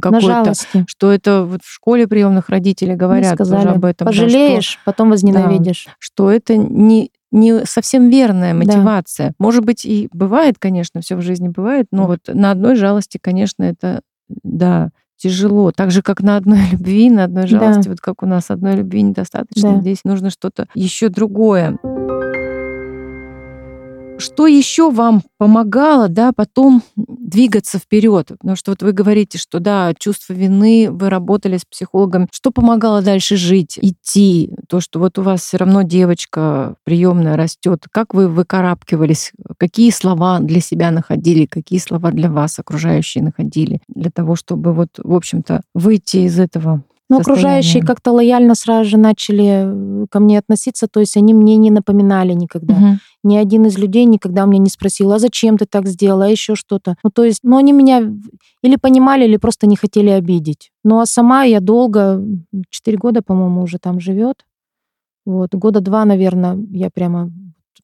какой-то, 0.00 0.52
что 0.86 1.12
это 1.12 1.44
вот 1.44 1.62
в 1.62 1.70
школе 1.70 2.06
приемных 2.06 2.48
родителей 2.48 2.94
говорят 2.94 3.34
сказали, 3.34 3.62
тоже 3.62 3.74
об 3.74 3.84
этом. 3.84 4.06
Пожалеешь, 4.06 4.56
да, 4.56 4.70
что, 4.70 4.80
потом 4.84 5.10
возненавидишь. 5.10 5.84
Да, 5.86 5.92
что 5.98 6.30
это 6.30 6.56
не 6.56 7.10
не 7.30 7.66
совсем 7.66 8.10
верная 8.10 8.54
мотивация. 8.54 9.30
Да. 9.30 9.34
Может 9.40 9.64
быть, 9.64 9.84
и 9.84 10.08
бывает, 10.12 10.54
конечно, 10.60 11.00
все 11.00 11.16
в 11.16 11.20
жизни 11.20 11.48
бывает, 11.48 11.86
но 11.90 12.06
вот 12.06 12.20
на 12.28 12.52
одной 12.52 12.76
жалости, 12.76 13.18
конечно, 13.20 13.64
это 13.64 14.02
да, 14.28 14.90
тяжело. 15.16 15.72
Так 15.72 15.90
же, 15.90 16.02
как 16.02 16.20
на 16.20 16.36
одной 16.36 16.60
любви, 16.72 17.10
на 17.10 17.24
одной 17.24 17.46
жалости, 17.46 17.84
да. 17.84 17.90
вот 17.90 18.00
как 18.00 18.22
у 18.22 18.26
нас 18.26 18.50
одной 18.50 18.76
любви 18.76 19.02
недостаточно, 19.02 19.74
да. 19.74 19.80
здесь 19.80 20.00
нужно 20.04 20.30
что-то 20.30 20.66
еще 20.74 21.08
другое. 21.08 21.78
Что 24.18 24.46
еще 24.46 24.90
вам 24.90 25.22
помогало, 25.38 26.08
да, 26.08 26.32
потом 26.32 26.82
двигаться 26.96 27.78
вперед? 27.78 28.28
Потому 28.28 28.56
что 28.56 28.70
вот 28.70 28.82
вы 28.82 28.92
говорите, 28.92 29.38
что 29.38 29.58
да, 29.58 29.92
чувство 29.98 30.32
вины, 30.32 30.88
вы 30.90 31.10
работали 31.10 31.56
с 31.56 31.64
психологом. 31.64 32.28
Что 32.32 32.50
помогало 32.50 33.02
дальше 33.02 33.36
жить, 33.36 33.78
идти? 33.80 34.50
То, 34.68 34.80
что 34.80 34.98
вот 35.00 35.18
у 35.18 35.22
вас 35.22 35.42
все 35.42 35.56
равно 35.56 35.82
девочка 35.82 36.76
приемная 36.84 37.36
растет. 37.36 37.86
Как 37.90 38.14
вы 38.14 38.28
выкарабкивались? 38.28 39.32
Какие 39.58 39.90
слова 39.90 40.38
для 40.38 40.60
себя 40.60 40.90
находили? 40.90 41.46
Какие 41.46 41.80
слова 41.80 42.12
для 42.12 42.30
вас 42.30 42.58
окружающие 42.58 43.22
находили? 43.24 43.80
Для 43.88 44.10
того, 44.10 44.36
чтобы 44.36 44.72
вот, 44.72 44.90
в 44.98 45.12
общем-то, 45.12 45.62
выйти 45.74 46.18
из 46.18 46.38
этого 46.38 46.82
но 47.10 47.18
окружающие 47.18 47.82
как-то 47.82 48.12
лояльно 48.12 48.54
сразу 48.54 48.90
же 48.90 48.96
начали 48.96 50.04
э, 50.04 50.06
ко 50.10 50.20
мне 50.20 50.38
относиться, 50.38 50.88
то 50.88 51.00
есть 51.00 51.16
они 51.16 51.34
мне 51.34 51.56
не 51.56 51.70
напоминали 51.70 52.32
никогда. 52.32 52.74
Угу. 52.74 52.86
Ни 53.24 53.36
один 53.36 53.66
из 53.66 53.78
людей 53.78 54.04
никогда 54.06 54.46
мне 54.46 54.58
не 54.58 54.70
спросил, 54.70 55.12
а 55.12 55.18
зачем 55.18 55.58
ты 55.58 55.66
так 55.66 55.86
сделала, 55.86 56.24
а 56.24 56.28
еще 56.28 56.54
что-то. 56.54 56.96
Ну, 57.04 57.10
то 57.10 57.24
есть, 57.24 57.40
ну, 57.42 57.58
они 57.58 57.72
меня 57.72 58.02
или 58.62 58.76
понимали, 58.76 59.24
или 59.24 59.36
просто 59.36 59.66
не 59.66 59.76
хотели 59.76 60.10
обидеть. 60.10 60.70
Ну, 60.82 61.00
а 61.00 61.06
сама 61.06 61.44
я 61.44 61.60
долго, 61.60 62.22
четыре 62.70 62.96
года, 62.96 63.22
по-моему, 63.22 63.62
уже 63.62 63.78
там 63.78 64.00
живет. 64.00 64.44
Вот, 65.26 65.54
года 65.54 65.80
два, 65.80 66.04
наверное, 66.04 66.58
я 66.70 66.90
прямо 66.90 67.30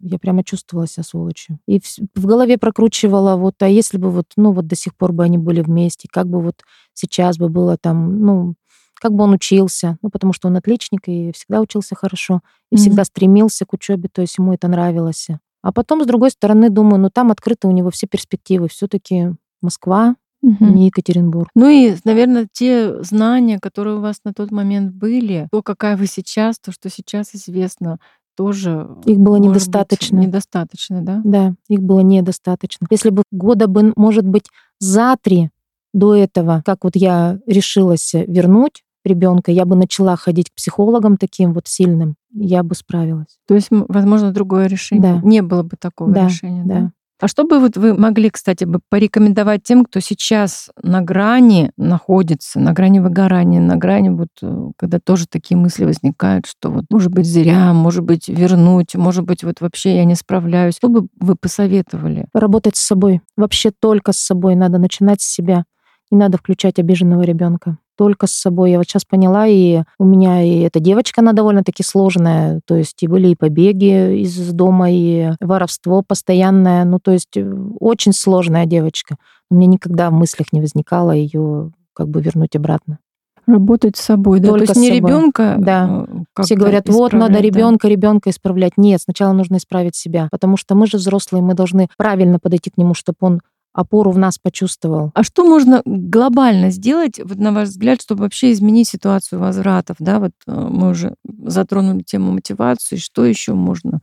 я 0.03 0.19
прямо 0.19 0.43
чувствовала 0.43 0.87
себя 0.87 1.05
сволочью. 1.05 1.59
И 1.67 1.79
в, 1.79 1.85
в 2.15 2.25
голове 2.25 2.57
прокручивала, 2.57 3.37
вот, 3.37 3.57
а 3.61 3.69
если 3.69 3.99
бы 3.99 4.11
вот, 4.11 4.27
ну, 4.37 4.53
вот 4.53 4.67
до 4.67 4.75
сих 4.75 4.97
пор 4.97 5.13
бы 5.13 5.25
они 5.25 5.37
были 5.37 5.61
вместе, 5.61 6.09
как 6.11 6.27
бы 6.27 6.41
вот 6.41 6.63
сейчас 6.95 7.37
бы 7.37 7.51
было 7.51 7.77
там, 7.77 8.21
ну, 8.21 8.55
как 9.01 9.13
бы 9.13 9.25
он 9.25 9.33
учился, 9.33 9.99
ну, 10.03 10.11
потому 10.11 10.33
что 10.33 10.49
он 10.49 10.57
отличник 10.57 11.09
и 11.09 11.33
всегда 11.33 11.61
учился 11.61 11.95
хорошо, 11.95 12.41
и 12.71 12.75
mm-hmm. 12.75 12.79
всегда 12.79 13.05
стремился 13.05 13.65
к 13.67 13.73
учебе, 13.73 14.09
то 14.13 14.21
есть 14.21 14.39
ему 14.39 14.53
это 14.53 14.69
нравилось. 14.69 15.29
А 15.63 15.73
потом, 15.73 16.03
с 16.03 16.07
другой 16.07 16.31
стороны, 16.31 16.71
думаю, 16.71 17.01
ну, 17.01 17.11
там 17.11 17.31
открыты 17.31 17.69
у 17.69 17.71
него 17.71 17.91
все 17.91 18.07
перспективы. 18.07 18.69
все-таки 18.69 19.35
Москва, 19.61 20.17
угу. 20.43 20.65
не 20.65 20.87
Екатеринбург. 20.87 21.49
Ну 21.55 21.69
и, 21.69 21.95
наверное, 22.05 22.49
те 22.51 23.03
знания, 23.03 23.59
которые 23.59 23.99
у 23.99 24.01
вас 24.01 24.21
на 24.25 24.33
тот 24.33 24.51
момент 24.51 24.93
были, 24.93 25.49
то, 25.51 25.63
какая 25.63 25.97
вы 25.97 26.07
сейчас, 26.07 26.59
то, 26.59 26.73
что 26.73 26.89
сейчас 26.89 27.35
известно, 27.35 27.99
тоже 28.37 28.89
их 29.05 29.19
было 29.19 29.37
недостаточно. 29.37 30.19
Быть, 30.19 30.29
недостаточно, 30.29 31.03
да? 31.03 31.21
Да, 31.25 31.55
их 31.69 31.83
было 31.83 32.01
недостаточно. 32.01 32.87
Если 32.91 33.11
бы 33.11 33.23
года 33.31 33.67
бы, 33.67 33.93
может 33.97 34.27
быть, 34.27 34.47
за 34.79 35.17
три 35.21 35.51
до 35.93 36.15
этого, 36.15 36.63
как 36.65 36.85
вот 36.85 36.97
я 36.97 37.39
решилась 37.47 38.15
вернуть 38.15 38.83
ребенка, 39.05 39.51
я 39.51 39.65
бы 39.65 39.77
начала 39.77 40.17
ходить 40.17 40.51
к 40.51 40.55
психологам 40.55 41.17
таким 41.17 41.53
вот 41.53 41.69
сильным, 41.69 42.17
я 42.33 42.63
бы 42.63 42.75
справилась. 42.75 43.39
То 43.47 43.55
есть, 43.55 43.69
возможно, 43.71 44.33
другое 44.33 44.67
решение. 44.67 45.15
Да. 45.15 45.21
Не 45.27 45.43
было 45.43 45.63
бы 45.63 45.77
такого 45.79 46.13
да, 46.13 46.27
решения. 46.27 46.65
Да. 46.65 46.75
да. 46.75 46.93
А 47.21 47.29
что 47.29 47.45
бы 47.45 47.59
вот 47.59 47.77
вы 47.77 47.93
могли, 47.93 48.31
кстати, 48.31 48.65
бы 48.65 48.81
порекомендовать 48.89 49.63
тем, 49.63 49.85
кто 49.85 50.01
сейчас 50.01 50.71
на 50.83 51.03
грани 51.03 51.71
находится, 51.77 52.59
на 52.59 52.73
грани 52.73 52.99
выгорания, 52.99 53.61
на 53.61 53.77
грани 53.77 54.09
вот, 54.09 54.29
э, 54.41 54.71
когда 54.79 54.99
тоже 54.99 55.27
такие 55.29 55.59
мысли 55.59 55.85
возникают, 55.85 56.47
что 56.47 56.71
вот, 56.71 56.87
может 56.91 57.13
быть, 57.13 57.27
зря, 57.27 57.75
может 57.75 58.05
быть, 58.05 58.29
вернуть, 58.29 58.95
может 58.95 59.25
быть, 59.25 59.45
вот 59.45 59.61
вообще 59.61 59.97
я 59.97 60.05
не 60.05 60.15
справляюсь. 60.15 60.77
Что 60.77 60.89
бы 60.89 61.09
вы 61.21 61.37
посоветовали? 61.37 62.27
Работать 62.33 62.77
с 62.77 62.87
собой. 62.87 63.21
Вообще 63.37 63.71
только 63.71 64.13
с 64.13 64.19
собой. 64.19 64.55
Надо 64.55 64.79
начинать 64.79 65.21
с 65.21 65.31
себя. 65.31 65.65
Не 66.11 66.19
надо 66.19 66.39
включать 66.39 66.79
обиженного 66.79 67.23
ребенка 67.23 67.79
только 68.01 68.27
с 68.27 68.31
собой. 68.31 68.71
Я 68.71 68.79
вот 68.79 68.87
сейчас 68.87 69.05
поняла, 69.05 69.47
и 69.47 69.83
у 69.99 70.07
меня 70.07 70.43
и 70.43 70.61
эта 70.61 70.81
девочка, 70.81 71.21
она 71.21 71.35
довольно-таки 71.35 71.83
сложная. 71.83 72.63
То 72.65 72.75
есть 72.75 73.03
и 73.03 73.07
были 73.07 73.29
и 73.29 73.35
побеги 73.35 74.23
из 74.23 74.53
дома, 74.55 74.91
и 74.91 75.33
воровство 75.39 76.03
постоянное. 76.03 76.87
Ну, 76.87 76.99
то 76.99 77.11
есть 77.11 77.37
э, 77.37 77.47
очень 77.79 78.15
сложная 78.15 78.65
девочка. 78.65 79.17
У 79.51 79.55
меня 79.55 79.67
никогда 79.67 80.09
в 80.09 80.15
мыслях 80.15 80.47
не 80.55 80.63
возникало 80.63 81.11
ее 81.11 81.73
как 81.93 82.09
бы 82.09 82.23
вернуть 82.23 82.57
обратно. 82.57 83.01
Работать 83.47 83.99
с 83.99 84.01
собой, 84.01 84.41
да. 84.41 84.49
Только 84.49 84.73
То 84.73 84.73
есть 84.73 84.81
не 84.81 84.97
ребенка. 84.97 85.57
Да. 85.59 86.07
Э, 86.37 86.43
Все 86.43 86.57
говорят, 86.57 86.89
вот 86.89 87.13
надо 87.13 87.39
ребенка, 87.41 87.87
да. 87.87 87.93
ребенка 87.93 88.31
исправлять. 88.31 88.79
Нет, 88.79 89.03
сначала 89.03 89.35
нужно 89.35 89.59
исправить 89.59 89.95
себя, 89.95 90.29
потому 90.31 90.57
что 90.57 90.75
мы 90.75 90.87
же 90.87 90.97
взрослые, 90.97 91.43
мы 91.43 91.53
должны 91.53 91.89
правильно 91.99 92.39
подойти 92.39 92.71
к 92.71 92.79
нему, 92.79 92.95
чтобы 92.95 93.19
он 93.21 93.41
опору 93.73 94.11
в 94.11 94.19
нас 94.19 94.39
почувствовал. 94.39 95.13
А 95.15 95.23
что 95.23 95.45
можно 95.45 95.83
глобально 95.85 96.71
сделать, 96.71 97.21
вот 97.23 97.39
на 97.39 97.53
ваш 97.53 97.69
взгляд, 97.69 98.03
чтобы 98.03 98.23
вообще 98.23 98.53
изменить 98.53 98.89
ситуацию 98.89 99.39
возвратов? 99.39 99.97
Да, 99.99 100.19
вот 100.19 100.33
э, 100.47 100.53
мы 100.53 100.91
уже 100.91 101.15
затронули 101.45 102.03
тему 102.03 102.33
мотивации. 102.33 102.97
Что 102.97 103.25
еще 103.25 103.55
можно 103.55 104.01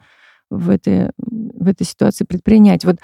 в 0.49 0.69
этой, 0.69 1.11
в 1.17 1.67
этой 1.67 1.85
ситуации 1.85 2.23
предпринять? 2.23 2.85
Вот, 2.85 2.97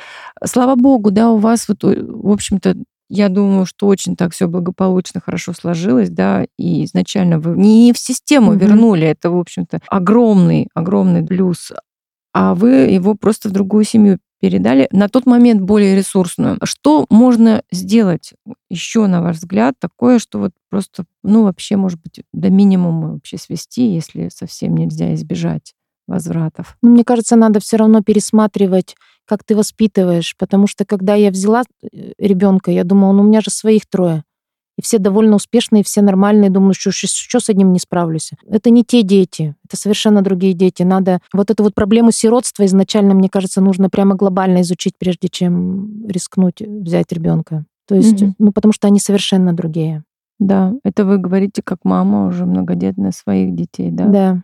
слава 0.46 0.76
богу, 0.76 1.12
да, 1.12 1.32
у 1.32 1.38
вас 1.38 1.68
вот, 1.68 1.84
в 1.84 2.32
общем-то, 2.32 2.76
я 3.10 3.30
думаю, 3.30 3.66
что 3.66 3.88
очень 3.88 4.16
так 4.16 4.34
все 4.34 4.48
благополучно, 4.48 5.22
хорошо 5.22 5.54
сложилось, 5.54 6.10
да, 6.10 6.46
и 6.58 6.86
изначально 6.86 7.40
вы 7.40 7.58
не 7.58 7.94
в 7.94 7.98
систему 7.98 8.54
mm-hmm. 8.54 8.60
вернули, 8.60 9.08
это, 9.08 9.30
в 9.30 9.38
общем-то, 9.38 9.82
огромный, 9.88 10.70
огромный 10.74 11.24
плюс, 11.24 11.72
а 12.34 12.56
вы 12.56 12.70
его 12.72 13.14
просто 13.14 13.50
в 13.50 13.52
другую 13.52 13.84
семью 13.84 14.18
передали, 14.44 14.90
на 14.92 15.08
тот 15.08 15.26
момент 15.26 15.62
более 15.62 15.96
ресурсную. 15.96 16.58
Что 16.64 17.06
можно 17.10 17.64
сделать 17.72 18.34
еще, 18.70 19.08
на 19.08 19.22
ваш 19.22 19.38
взгляд, 19.38 19.76
такое, 19.80 20.20
что 20.20 20.38
вот 20.38 20.52
просто, 20.70 21.06
ну, 21.24 21.44
вообще, 21.44 21.78
может 21.78 22.02
быть, 22.02 22.26
до 22.34 22.50
минимума 22.50 23.14
вообще 23.14 23.38
свести, 23.38 23.94
если 23.94 24.28
совсем 24.28 24.76
нельзя 24.76 25.14
избежать 25.14 25.76
возвратов? 26.08 26.78
Ну, 26.82 26.90
мне 26.90 27.06
кажется, 27.06 27.38
надо 27.38 27.62
все 27.62 27.78
равно 27.78 28.02
пересматривать, 28.02 28.98
как 29.24 29.46
ты 29.46 29.56
воспитываешь, 29.56 30.36
потому 30.38 30.68
что 30.68 30.84
когда 30.84 31.16
я 31.16 31.32
взяла 31.32 31.64
э, 31.82 32.12
ребенка, 32.18 32.70
я 32.70 32.84
думала, 32.84 33.14
ну, 33.14 33.22
у 33.22 33.26
меня 33.26 33.40
же 33.40 33.50
своих 33.50 33.86
трое. 33.86 34.26
И 34.78 34.82
все 34.82 34.98
довольно 34.98 35.36
успешные, 35.36 35.84
все 35.84 36.02
нормальные, 36.02 36.50
думаю, 36.50 36.74
что, 36.74 36.92
что 36.92 37.40
с 37.40 37.50
одним 37.50 37.74
не 37.74 37.80
справлюсь. 37.80 38.32
Это 38.48 38.70
не 38.70 38.84
те 38.84 39.04
дети, 39.04 39.56
это 39.66 39.78
совершенно 39.78 40.22
другие 40.22 40.54
дети. 40.54 40.84
Надо 40.84 41.20
вот 41.34 41.52
эту 41.52 41.64
вот 41.64 41.76
проблему 41.76 42.12
сиротства 42.12 42.66
изначально, 42.66 43.14
мне 43.14 43.30
кажется, 43.30 43.62
нужно 43.62 43.90
прямо 43.90 44.16
глобально 44.16 44.62
изучить, 44.62 44.94
прежде 44.98 45.28
чем 45.30 46.08
рискнуть 46.08 46.62
взять 46.62 47.12
ребенка. 47.12 47.66
То 47.88 47.96
есть, 47.96 48.22
угу. 48.22 48.34
ну, 48.40 48.52
потому 48.52 48.74
что 48.74 48.88
они 48.88 49.00
совершенно 49.00 49.54
другие. 49.54 50.04
Да, 50.40 50.74
это 50.84 51.06
вы 51.06 51.18
говорите 51.18 51.62
как 51.64 51.80
мама 51.84 52.28
уже 52.28 52.46
многодетная 52.46 53.12
своих 53.12 53.56
детей, 53.56 53.92
да? 53.92 54.08
Да. 54.08 54.44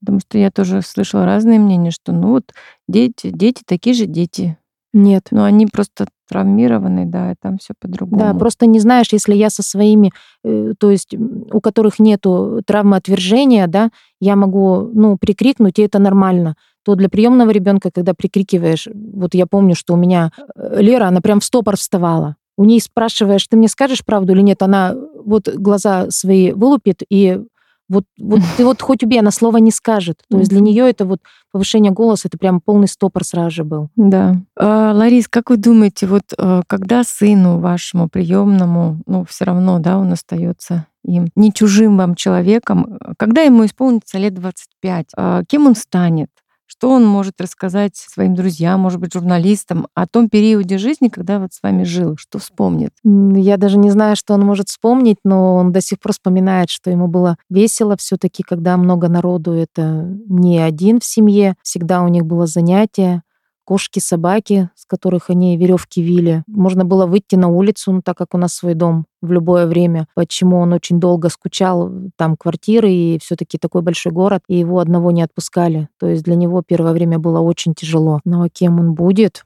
Потому 0.00 0.20
что 0.20 0.38
я 0.38 0.50
тоже 0.50 0.82
слышала 0.82 1.24
разные 1.26 1.58
мнения, 1.58 1.90
что 1.90 2.12
ну 2.12 2.30
вот 2.30 2.52
дети, 2.88 3.30
дети 3.30 3.62
такие 3.66 3.94
же 3.94 4.06
дети. 4.06 4.56
Нет. 4.92 5.28
Но 5.30 5.44
они 5.44 5.66
просто 5.66 6.06
травмированы, 6.28 7.06
да, 7.06 7.32
и 7.32 7.34
там 7.40 7.58
все 7.58 7.74
по-другому. 7.78 8.20
Да, 8.20 8.34
просто 8.34 8.66
не 8.66 8.78
знаешь, 8.78 9.08
если 9.12 9.34
я 9.34 9.50
со 9.50 9.62
своими, 9.62 10.12
э, 10.44 10.74
то 10.78 10.90
есть 10.90 11.14
у 11.14 11.60
которых 11.60 11.98
нету 11.98 12.62
травмы 12.66 12.96
отвержения, 12.96 13.66
да, 13.66 13.90
я 14.20 14.36
могу, 14.36 14.90
ну, 14.92 15.16
прикрикнуть, 15.16 15.78
и 15.78 15.82
это 15.82 15.98
нормально 15.98 16.56
то 16.82 16.94
для 16.94 17.08
приемного 17.08 17.50
ребенка, 17.50 17.90
когда 17.90 18.14
прикрикиваешь, 18.14 18.88
вот 18.94 19.34
я 19.34 19.46
помню, 19.46 19.74
что 19.74 19.94
у 19.94 19.96
меня 19.96 20.32
э, 20.56 20.80
Лера, 20.80 21.08
она 21.08 21.20
прям 21.20 21.40
в 21.40 21.44
стопор 21.44 21.76
вставала. 21.76 22.36
У 22.56 22.64
ней 22.64 22.80
спрашиваешь, 22.80 23.46
ты 23.46 23.56
мне 23.56 23.68
скажешь 23.68 24.04
правду 24.04 24.32
или 24.32 24.40
нет, 24.40 24.62
она 24.62 24.94
вот 25.24 25.48
глаза 25.48 26.10
свои 26.10 26.52
вылупит 26.52 27.02
и 27.08 27.42
вот, 27.90 28.04
вот 28.18 28.40
ты 28.56 28.64
вот 28.64 28.80
хоть 28.80 29.02
убей, 29.02 29.20
она 29.20 29.32
слова 29.32 29.58
не 29.58 29.72
скажет. 29.72 30.22
То 30.30 30.38
есть 30.38 30.50
для 30.50 30.60
нее 30.60 30.88
это 30.88 31.04
вот 31.04 31.18
повышение 31.50 31.92
голоса, 31.92 32.28
это 32.28 32.38
прям 32.38 32.60
полный 32.60 32.86
стопор 32.86 33.24
сразу 33.24 33.50
же 33.50 33.64
был. 33.64 33.88
Да. 33.96 34.36
А, 34.56 34.92
Ларис, 34.94 35.26
как 35.28 35.50
вы 35.50 35.56
думаете, 35.56 36.06
вот 36.06 36.22
э, 36.38 36.62
когда 36.68 37.02
сыну 37.02 37.58
вашему 37.58 38.08
приемному, 38.08 39.02
ну 39.06 39.24
все 39.28 39.44
равно, 39.44 39.80
да, 39.80 39.98
он 39.98 40.12
остается 40.12 40.86
им 41.04 41.28
не 41.34 41.52
чужим 41.52 41.96
вам 41.96 42.14
человеком, 42.14 42.98
когда 43.18 43.40
ему 43.42 43.64
исполнится 43.64 44.18
лет 44.18 44.34
25, 44.34 45.06
а, 45.16 45.42
кем 45.44 45.66
он 45.66 45.74
станет? 45.74 46.30
Что 46.70 46.90
он 46.90 47.04
может 47.04 47.40
рассказать 47.40 47.96
своим 47.96 48.36
друзьям, 48.36 48.78
может 48.78 49.00
быть, 49.00 49.12
журналистам 49.12 49.88
о 49.94 50.06
том 50.06 50.28
периоде 50.28 50.78
жизни, 50.78 51.08
когда 51.08 51.40
вот 51.40 51.52
с 51.52 51.60
вами 51.64 51.82
жил? 51.82 52.14
Что 52.16 52.38
вспомнит? 52.38 52.92
Я 53.02 53.56
даже 53.56 53.76
не 53.76 53.90
знаю, 53.90 54.14
что 54.14 54.34
он 54.34 54.42
может 54.42 54.68
вспомнить, 54.68 55.16
но 55.24 55.56
он 55.56 55.72
до 55.72 55.80
сих 55.80 55.98
пор 55.98 56.12
вспоминает, 56.12 56.70
что 56.70 56.88
ему 56.88 57.08
было 57.08 57.36
весело 57.50 57.96
все 57.96 58.16
таки 58.16 58.44
когда 58.44 58.76
много 58.76 59.08
народу. 59.08 59.50
Это 59.52 60.16
не 60.28 60.60
один 60.60 61.00
в 61.00 61.04
семье. 61.04 61.56
Всегда 61.64 62.02
у 62.02 62.08
них 62.08 62.24
было 62.24 62.46
занятие 62.46 63.24
кошки, 63.70 64.00
собаки, 64.00 64.68
с 64.74 64.84
которых 64.84 65.30
они 65.30 65.56
веревки 65.56 66.02
вили. 66.02 66.42
Можно 66.48 66.84
было 66.84 67.06
выйти 67.06 67.36
на 67.36 67.46
улицу, 67.46 67.92
ну, 67.92 68.02
так 68.02 68.18
как 68.18 68.34
у 68.34 68.36
нас 68.36 68.52
свой 68.52 68.74
дом 68.74 69.04
в 69.22 69.30
любое 69.30 69.66
время. 69.68 70.08
Почему 70.16 70.58
он 70.58 70.72
очень 70.72 70.98
долго 70.98 71.28
скучал, 71.28 71.88
там 72.16 72.36
квартиры 72.36 72.90
и 72.90 73.20
все-таки 73.22 73.58
такой 73.58 73.82
большой 73.82 74.10
город, 74.10 74.42
и 74.48 74.58
его 74.58 74.80
одного 74.80 75.12
не 75.12 75.22
отпускали. 75.22 75.88
То 76.00 76.08
есть 76.08 76.24
для 76.24 76.34
него 76.34 76.64
первое 76.66 76.92
время 76.92 77.20
было 77.20 77.38
очень 77.38 77.74
тяжело. 77.74 78.20
Ну 78.24 78.42
а 78.42 78.48
кем 78.48 78.80
он 78.80 78.94
будет? 78.94 79.44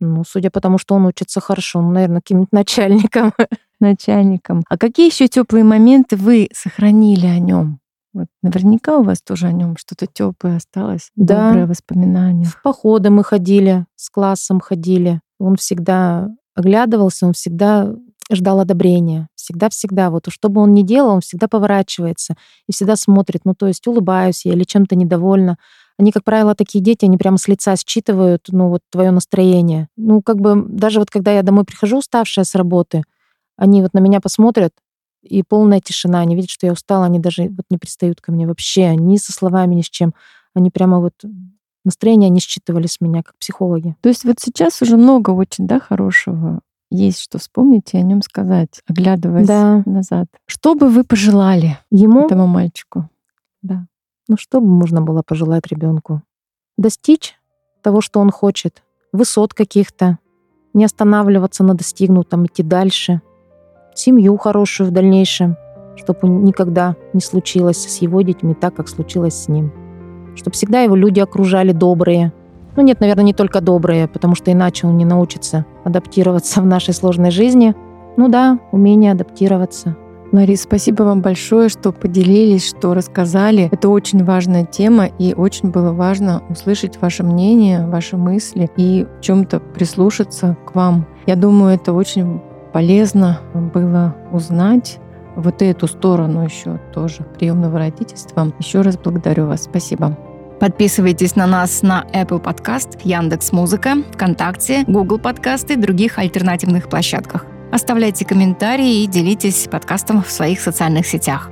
Ну, 0.00 0.22
судя 0.28 0.50
по 0.50 0.60
тому, 0.60 0.76
что 0.76 0.94
он 0.94 1.06
учится 1.06 1.40
хорошо, 1.40 1.80
ну, 1.80 1.92
наверное, 1.92 2.20
каким-нибудь 2.20 2.52
начальником. 2.52 3.32
Начальником. 3.80 4.64
А 4.68 4.76
какие 4.76 5.06
еще 5.06 5.28
теплые 5.28 5.64
моменты 5.64 6.16
вы 6.16 6.50
сохранили 6.52 7.24
о 7.24 7.38
нем? 7.38 7.78
Вот 8.14 8.26
наверняка 8.42 8.98
у 8.98 9.02
вас 9.02 9.22
тоже 9.22 9.46
о 9.46 9.52
нем 9.52 9.76
что-то 9.76 10.06
теплое 10.06 10.56
осталось, 10.56 11.10
да. 11.16 11.48
доброе 11.48 11.66
воспоминание. 11.66 12.46
В 12.46 12.60
походы 12.62 13.10
мы 13.10 13.24
ходили, 13.24 13.86
с 13.96 14.10
классом 14.10 14.60
ходили. 14.60 15.20
Он 15.38 15.56
всегда 15.56 16.28
оглядывался, 16.54 17.26
он 17.26 17.32
всегда 17.32 17.94
ждал 18.30 18.60
одобрения. 18.60 19.28
Всегда-всегда. 19.34 20.10
Вот 20.10 20.26
что 20.28 20.48
бы 20.48 20.60
он 20.60 20.74
ни 20.74 20.82
делал, 20.82 21.14
он 21.14 21.20
всегда 21.20 21.48
поворачивается 21.48 22.36
и 22.68 22.72
всегда 22.72 22.96
смотрит. 22.96 23.42
Ну, 23.44 23.54
то 23.54 23.66
есть 23.66 23.86
улыбаюсь 23.86 24.44
я 24.44 24.52
или 24.52 24.64
чем-то 24.64 24.94
недовольна. 24.94 25.58
Они, 25.98 26.10
как 26.12 26.24
правило, 26.24 26.54
такие 26.54 26.82
дети, 26.82 27.04
они 27.04 27.18
прямо 27.18 27.38
с 27.38 27.48
лица 27.48 27.74
считывают, 27.76 28.46
ну, 28.48 28.68
вот 28.68 28.80
твое 28.90 29.10
настроение. 29.10 29.88
Ну, 29.96 30.22
как 30.22 30.40
бы 30.40 30.64
даже 30.66 30.98
вот 30.98 31.10
когда 31.10 31.32
я 31.32 31.42
домой 31.42 31.64
прихожу 31.64 31.98
уставшая 31.98 32.44
с 32.44 32.54
работы, 32.54 33.02
они 33.56 33.82
вот 33.82 33.92
на 33.94 33.98
меня 33.98 34.20
посмотрят, 34.20 34.72
и 35.22 35.42
полная 35.42 35.80
тишина. 35.80 36.20
Они 36.20 36.34
видят, 36.34 36.50
что 36.50 36.66
я 36.66 36.72
устала, 36.72 37.06
они 37.06 37.18
даже 37.18 37.48
вот 37.48 37.66
не 37.70 37.78
пристают 37.78 38.20
ко 38.20 38.32
мне 38.32 38.46
вообще, 38.46 38.94
ни 38.96 39.16
со 39.16 39.32
словами, 39.32 39.74
ни 39.74 39.82
с 39.82 39.90
чем. 39.90 40.14
Они 40.54 40.70
прямо 40.70 41.00
вот 41.00 41.14
настроение 41.84 42.28
они 42.28 42.40
считывали 42.40 42.86
с 42.86 43.00
меня 43.00 43.22
как 43.22 43.36
психологи. 43.38 43.96
То 44.00 44.08
есть 44.08 44.24
вот 44.24 44.36
сейчас 44.40 44.82
уже 44.82 44.96
много 44.96 45.30
очень, 45.30 45.66
да, 45.66 45.80
хорошего 45.80 46.60
есть 46.92 47.20
что 47.20 47.38
вспомнить 47.38 47.94
и 47.94 47.96
о 47.96 48.02
нем 48.02 48.22
сказать, 48.22 48.82
оглядываясь 48.86 49.46
да. 49.46 49.82
назад. 49.86 50.26
Что 50.46 50.74
бы 50.74 50.88
вы 50.88 51.04
пожелали 51.04 51.78
ему 51.90 52.26
этому 52.26 52.46
мальчику? 52.46 53.08
Да. 53.62 53.86
Ну 54.28 54.36
что 54.36 54.60
бы 54.60 54.66
можно 54.66 55.00
было 55.00 55.22
пожелать 55.22 55.66
ребенку? 55.68 56.22
Достичь 56.76 57.34
того, 57.82 58.00
что 58.00 58.20
он 58.20 58.30
хочет, 58.30 58.82
высот 59.12 59.54
каких-то, 59.54 60.18
не 60.74 60.84
останавливаться 60.84 61.64
на 61.64 61.74
достигнутом, 61.74 62.46
идти 62.46 62.62
дальше, 62.62 63.20
семью 63.94 64.36
хорошую 64.36 64.88
в 64.88 64.92
дальнейшем, 64.92 65.56
чтобы 65.96 66.28
никогда 66.28 66.96
не 67.12 67.20
случилось 67.20 67.78
с 67.78 67.98
его 67.98 68.22
детьми 68.22 68.54
так, 68.54 68.74
как 68.74 68.88
случилось 68.88 69.34
с 69.34 69.48
ним. 69.48 69.72
Чтобы 70.34 70.54
всегда 70.54 70.80
его 70.80 70.96
люди 70.96 71.20
окружали 71.20 71.72
добрые. 71.72 72.32
Ну 72.76 72.82
нет, 72.82 73.00
наверное, 73.00 73.24
не 73.24 73.34
только 73.34 73.60
добрые, 73.60 74.08
потому 74.08 74.34
что 74.34 74.50
иначе 74.50 74.86
он 74.86 74.96
не 74.96 75.04
научится 75.04 75.66
адаптироваться 75.84 76.60
в 76.62 76.66
нашей 76.66 76.94
сложной 76.94 77.30
жизни. 77.30 77.74
Ну 78.16 78.28
да, 78.28 78.58
умение 78.72 79.12
адаптироваться. 79.12 79.96
Ларис, 80.32 80.62
спасибо 80.62 81.02
вам 81.02 81.20
большое, 81.20 81.68
что 81.68 81.92
поделились, 81.92 82.66
что 82.66 82.94
рассказали. 82.94 83.68
Это 83.70 83.90
очень 83.90 84.24
важная 84.24 84.64
тема, 84.64 85.04
и 85.04 85.34
очень 85.34 85.70
было 85.70 85.92
важно 85.92 86.42
услышать 86.48 86.98
ваше 87.02 87.22
мнение, 87.22 87.86
ваши 87.86 88.16
мысли 88.16 88.70
и 88.78 89.04
в 89.04 89.20
чем-то 89.20 89.60
прислушаться 89.60 90.56
к 90.66 90.74
вам. 90.74 91.06
Я 91.26 91.36
думаю, 91.36 91.74
это 91.74 91.92
очень 91.92 92.40
полезно 92.72 93.40
было 93.54 94.14
узнать 94.32 94.98
вот 95.36 95.62
эту 95.62 95.86
сторону 95.86 96.44
еще 96.44 96.78
тоже 96.92 97.22
приемного 97.38 97.78
родительства. 97.78 98.52
Еще 98.58 98.82
раз 98.82 98.98
благодарю 98.98 99.46
вас. 99.46 99.64
Спасибо. 99.64 100.16
Подписывайтесь 100.60 101.34
на 101.34 101.46
нас 101.46 101.82
на 101.82 102.04
Apple 102.12 102.40
Podcast, 102.40 103.00
Яндекс 103.02 103.52
Музыка, 103.52 103.96
ВКонтакте, 104.12 104.84
Google 104.86 105.18
Подкасты 105.18 105.74
и 105.74 105.76
других 105.76 106.18
альтернативных 106.18 106.88
площадках. 106.88 107.46
Оставляйте 107.72 108.24
комментарии 108.24 109.02
и 109.02 109.06
делитесь 109.06 109.66
подкастом 109.68 110.22
в 110.22 110.30
своих 110.30 110.60
социальных 110.60 111.06
сетях. 111.06 111.50